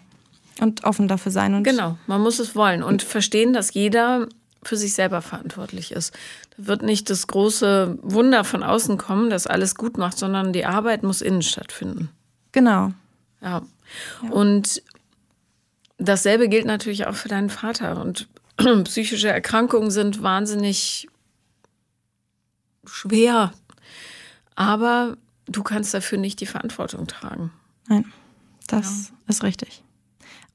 [0.60, 1.56] Und offen dafür sein.
[1.56, 4.28] Und genau, man muss es wollen und verstehen, dass jeder
[4.64, 6.14] für sich selber verantwortlich ist.
[6.57, 10.66] Da wird nicht das große Wunder von außen kommen, das alles gut macht, sondern die
[10.66, 12.09] Arbeit muss innen stattfinden.
[12.51, 12.93] Genau.
[13.41, 13.62] Ja.
[14.24, 14.30] ja.
[14.30, 14.84] Und
[15.97, 17.99] dasselbe gilt natürlich auch für deinen Vater.
[17.99, 18.28] Und
[18.86, 21.07] psychische Erkrankungen sind wahnsinnig
[22.86, 23.53] schwer.
[24.55, 27.51] Aber du kannst dafür nicht die Verantwortung tragen.
[27.88, 28.05] Nein,
[28.68, 29.16] das ja.
[29.28, 29.84] ist richtig.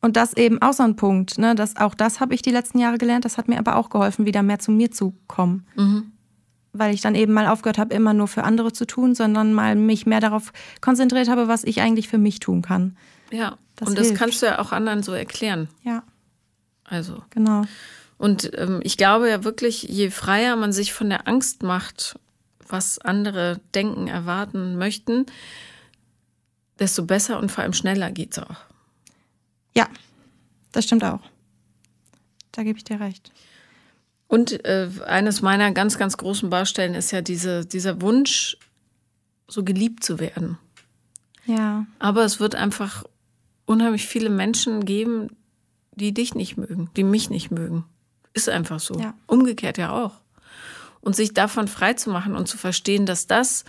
[0.06, 1.56] Und das eben auch so ein Punkt, ne?
[1.56, 3.24] Das, auch das habe ich die letzten Jahre gelernt.
[3.24, 5.66] Das hat mir aber auch geholfen, wieder mehr zu mir zu kommen.
[5.74, 6.12] Mhm.
[6.72, 9.74] Weil ich dann eben mal aufgehört habe, immer nur für andere zu tun, sondern mal
[9.74, 12.96] mich mehr darauf konzentriert habe, was ich eigentlich für mich tun kann.
[13.32, 15.66] Ja, das und das kannst du ja auch anderen so erklären.
[15.82, 16.04] Ja.
[16.84, 17.24] Also.
[17.30, 17.64] Genau.
[18.16, 22.16] Und ähm, ich glaube ja wirklich, je freier man sich von der Angst macht,
[22.68, 25.26] was andere denken, erwarten möchten,
[26.78, 28.66] desto besser und vor allem schneller geht es auch.
[29.76, 29.88] Ja,
[30.72, 31.20] das stimmt auch.
[32.52, 33.30] Da gebe ich dir recht.
[34.28, 38.56] Und äh, eines meiner ganz, ganz großen Baustellen ist ja diese, dieser Wunsch,
[39.48, 40.58] so geliebt zu werden.
[41.44, 41.86] Ja.
[42.00, 43.04] Aber es wird einfach
[43.66, 45.36] unheimlich viele Menschen geben,
[45.92, 47.84] die dich nicht mögen, die mich nicht mögen.
[48.32, 48.98] Ist einfach so.
[48.98, 49.14] Ja.
[49.26, 50.14] Umgekehrt ja auch.
[51.00, 53.64] Und sich davon frei zu machen und zu verstehen, dass das,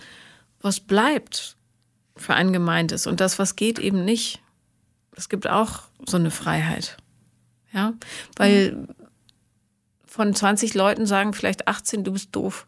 [0.60, 1.56] was bleibt,
[2.16, 4.42] für einen gemeint ist und das, was geht, eben nicht.
[5.18, 6.96] Es gibt auch so eine Freiheit.
[7.72, 7.92] Ja,
[8.36, 8.86] weil
[10.06, 12.66] von 20 Leuten sagen vielleicht 18, du bist doof.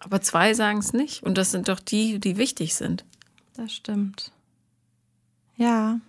[0.00, 1.22] Aber zwei sagen es nicht.
[1.22, 3.04] Und das sind doch die, die wichtig sind.
[3.54, 4.32] Das stimmt.
[5.56, 6.00] Ja.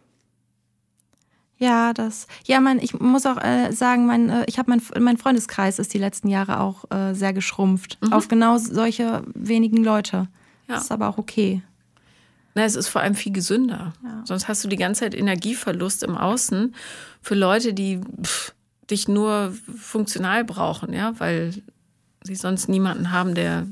[1.58, 2.28] Ja, das.
[2.45, 5.93] Ja, mein, ich muss auch äh, sagen, mein, äh, ich habe mein, mein Freundeskreis ist
[5.93, 7.99] die letzten Jahre auch äh, sehr geschrumpft.
[8.02, 8.14] Mhm.
[8.14, 10.30] Auf genau solche wenigen Leute.
[10.68, 10.76] Ja.
[10.76, 11.62] Das ist aber auch okay.
[12.54, 13.93] Na, es ist vor allem viel gesünder.
[14.04, 14.24] Ja.
[14.26, 16.76] Sonst hast du die ganze Zeit Energieverlust im Außen
[17.22, 18.54] für Leute, die pff,
[18.89, 21.54] dich nur funktional brauchen, ja, weil
[22.24, 23.68] sie sonst niemanden haben, der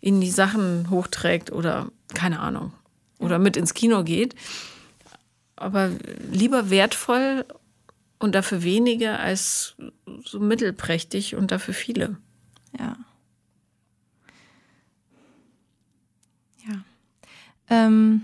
[0.00, 2.72] ihnen die Sachen hochträgt oder keine Ahnung
[3.18, 4.34] oder mit ins Kino geht.
[5.54, 5.90] Aber
[6.30, 7.44] lieber wertvoll
[8.18, 9.74] und dafür wenige als
[10.24, 12.16] so mittelprächtig und dafür viele.
[12.78, 12.96] Ja.
[17.68, 18.22] Ähm,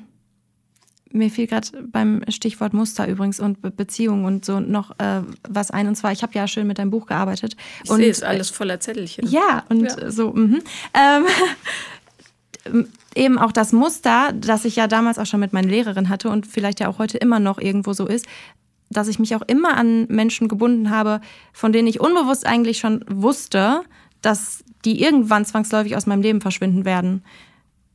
[1.12, 5.70] mir fiel gerade beim Stichwort Muster übrigens und Be Beziehung und so noch äh, was
[5.70, 5.86] ein.
[5.88, 7.56] Und zwar, ich habe ja schön mit deinem Buch gearbeitet.
[7.84, 9.28] Ich sehe es alles voller Zettelchen.
[9.28, 10.10] Ja, und ja.
[10.10, 10.32] so.
[10.32, 10.62] Mhm.
[10.94, 11.24] Ähm,
[13.14, 16.46] eben auch das Muster, das ich ja damals auch schon mit meiner Lehrerin hatte und
[16.46, 18.26] vielleicht ja auch heute immer noch irgendwo so ist,
[18.88, 21.20] dass ich mich auch immer an Menschen gebunden habe,
[21.52, 23.82] von denen ich unbewusst eigentlich schon wusste,
[24.22, 27.22] dass die irgendwann zwangsläufig aus meinem Leben verschwinden werden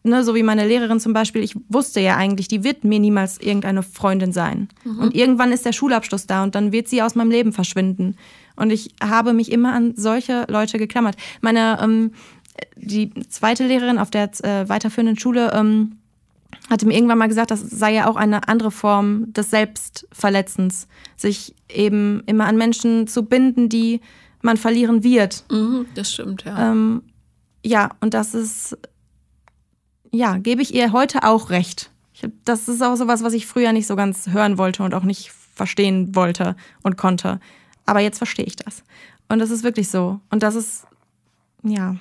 [0.07, 3.39] ne, so wie meine Lehrerin zum Beispiel, ich wusste ja eigentlich, die wird mir niemals
[3.39, 4.69] irgendeine Freundin sein.
[4.83, 4.99] Mhm.
[4.99, 8.15] Und irgendwann ist der Schulabschluss da und dann wird sie aus meinem Leben verschwinden.
[8.55, 11.15] Und ich habe mich immer an solche Leute geklammert.
[11.41, 12.11] Meine, ähm,
[12.75, 15.97] die zweite Lehrerin auf der äh, weiterführenden Schule ähm,
[16.69, 21.55] hatte mir irgendwann mal gesagt, das sei ja auch eine andere Form des Selbstverletzens, sich
[21.69, 24.01] eben immer an Menschen zu binden, die
[24.41, 25.43] man verlieren wird.
[25.51, 26.71] Mhm, das stimmt, ja.
[26.71, 27.03] Ähm,
[27.63, 28.77] ja, und das ist
[30.11, 31.89] ja, gebe ich ihr heute auch recht.
[32.13, 35.03] Ich, das ist auch sowas, was ich früher nicht so ganz hören wollte und auch
[35.03, 37.39] nicht verstehen wollte und konnte.
[37.85, 38.83] Aber jetzt verstehe ich das.
[39.29, 40.19] Und das ist wirklich so.
[40.29, 40.85] Und das ist,
[41.63, 41.95] ja,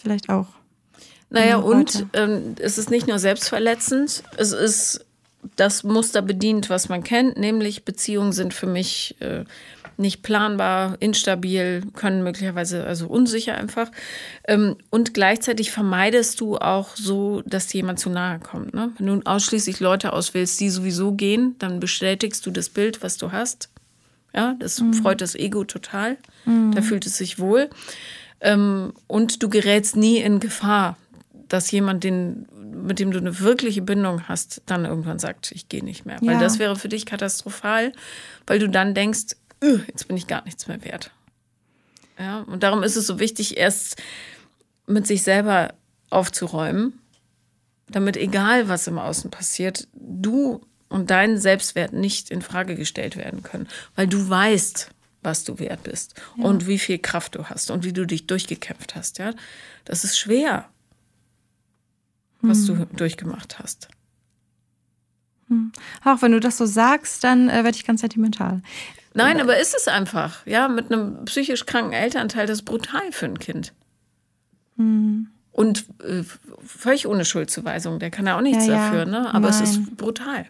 [0.00, 0.46] vielleicht auch.
[1.30, 5.04] Naja, und ähm, es ist nicht nur selbstverletzend, es ist
[5.56, 9.44] das Muster bedient, was man kennt, nämlich Beziehungen sind für mich äh,
[9.96, 13.90] nicht planbar, instabil, können möglicherweise also unsicher einfach.
[14.46, 18.74] Ähm, und gleichzeitig vermeidest du auch so, dass jemand zu nahe kommt.
[18.74, 18.92] Ne?
[18.98, 23.32] Wenn du ausschließlich Leute auswählst, die sowieso gehen, dann bestätigst du das Bild, was du
[23.32, 23.68] hast.
[24.34, 24.94] Ja, das mhm.
[24.94, 26.16] freut das Ego total.
[26.44, 26.72] Mhm.
[26.72, 27.70] Da fühlt es sich wohl.
[28.40, 30.96] Ähm, und du gerätst nie in Gefahr,
[31.48, 35.84] dass jemand, den, mit dem du eine wirkliche Bindung hast, dann irgendwann sagt, ich gehe
[35.84, 36.18] nicht mehr.
[36.20, 36.32] Ja.
[36.32, 37.92] Weil das wäre für dich katastrophal,
[38.46, 39.36] weil du dann denkst,
[39.86, 41.10] jetzt bin ich gar nichts mehr wert.
[42.18, 44.00] Ja, und darum ist es so wichtig, erst
[44.86, 45.74] mit sich selber
[46.10, 47.00] aufzuräumen,
[47.88, 53.42] damit egal was im Außen passiert, du und dein Selbstwert nicht in Frage gestellt werden
[53.42, 54.90] können, weil du weißt,
[55.22, 56.44] was du wert bist ja.
[56.44, 59.18] und wie viel Kraft du hast und wie du dich durchgekämpft hast.
[59.18, 59.32] Ja,
[59.84, 60.68] das ist schwer,
[62.42, 62.78] was hm.
[62.78, 63.88] du durchgemacht hast.
[65.48, 65.72] Hm.
[66.04, 68.62] Auch wenn du das so sagst, dann äh, werde ich ganz sentimental.
[69.14, 70.44] Nein, aber ist es einfach.
[70.44, 73.72] Ja, mit einem psychisch kranken Elternteil, das ist brutal für ein Kind.
[74.76, 75.28] Mhm.
[75.52, 76.24] Und äh,
[76.66, 78.00] völlig ohne Schuldzuweisung.
[78.00, 79.28] Der kann ja auch nichts ja, dafür, ne?
[79.28, 79.62] Aber Nein.
[79.62, 80.46] es ist brutal.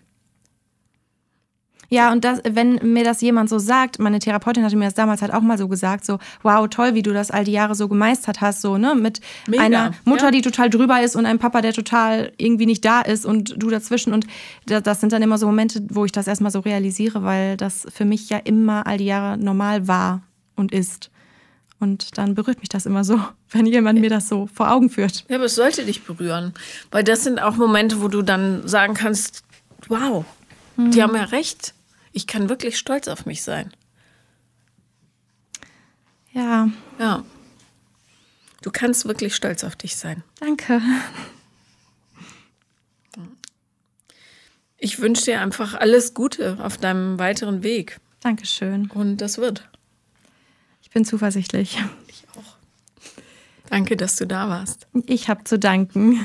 [1.95, 5.23] Ja, und das, wenn mir das jemand so sagt, meine Therapeutin hatte mir das damals
[5.23, 7.87] halt auch mal so gesagt, so, wow, toll, wie du das all die Jahre so
[7.87, 10.31] gemeistert hast, so, ne, mit Mega, einer Mutter, ja.
[10.33, 13.71] die total drüber ist und einem Papa, der total irgendwie nicht da ist und du
[13.71, 14.13] dazwischen.
[14.13, 14.27] Und
[14.67, 18.05] das sind dann immer so Momente, wo ich das erstmal so realisiere, weil das für
[18.05, 20.23] mich ja immer all die Jahre normal war
[20.57, 21.11] und ist.
[21.79, 23.21] Und dann berührt mich das immer so,
[23.51, 25.25] wenn jemand mir das so vor Augen führt.
[25.29, 26.55] Ja, aber es sollte dich berühren.
[26.91, 29.45] Weil das sind auch Momente, wo du dann sagen kannst,
[29.87, 30.25] wow,
[30.77, 30.91] hm.
[30.91, 31.75] die haben ja recht.
[32.15, 33.71] Ich kann wirklich stolz auf mich sein.
[36.33, 36.71] Ja.
[36.99, 37.23] Ja.
[38.63, 40.25] Du kannst wirklich stolz auf dich sein.
[40.41, 40.81] Danke.
[44.79, 48.01] Ich wünsche dir einfach alles Gute auf deinem weiteren Weg.
[48.21, 48.91] Dankeschön.
[48.91, 49.69] Und das wird
[50.95, 51.77] bin zuversichtlich.
[52.09, 52.57] Ich auch.
[53.69, 54.87] Danke, dass du da warst.
[55.07, 56.25] Ich habe zu danken.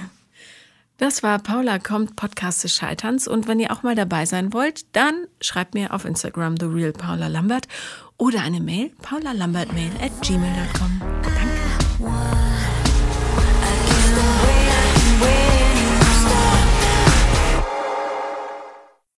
[0.99, 4.85] Das war Paula kommt Podcast des Scheiterns und wenn ihr auch mal dabei sein wollt,
[4.97, 7.69] dann schreibt mir auf Instagram The Real Paula Lambert
[8.17, 11.38] oder eine Mail paulalambertmail at gmail.com.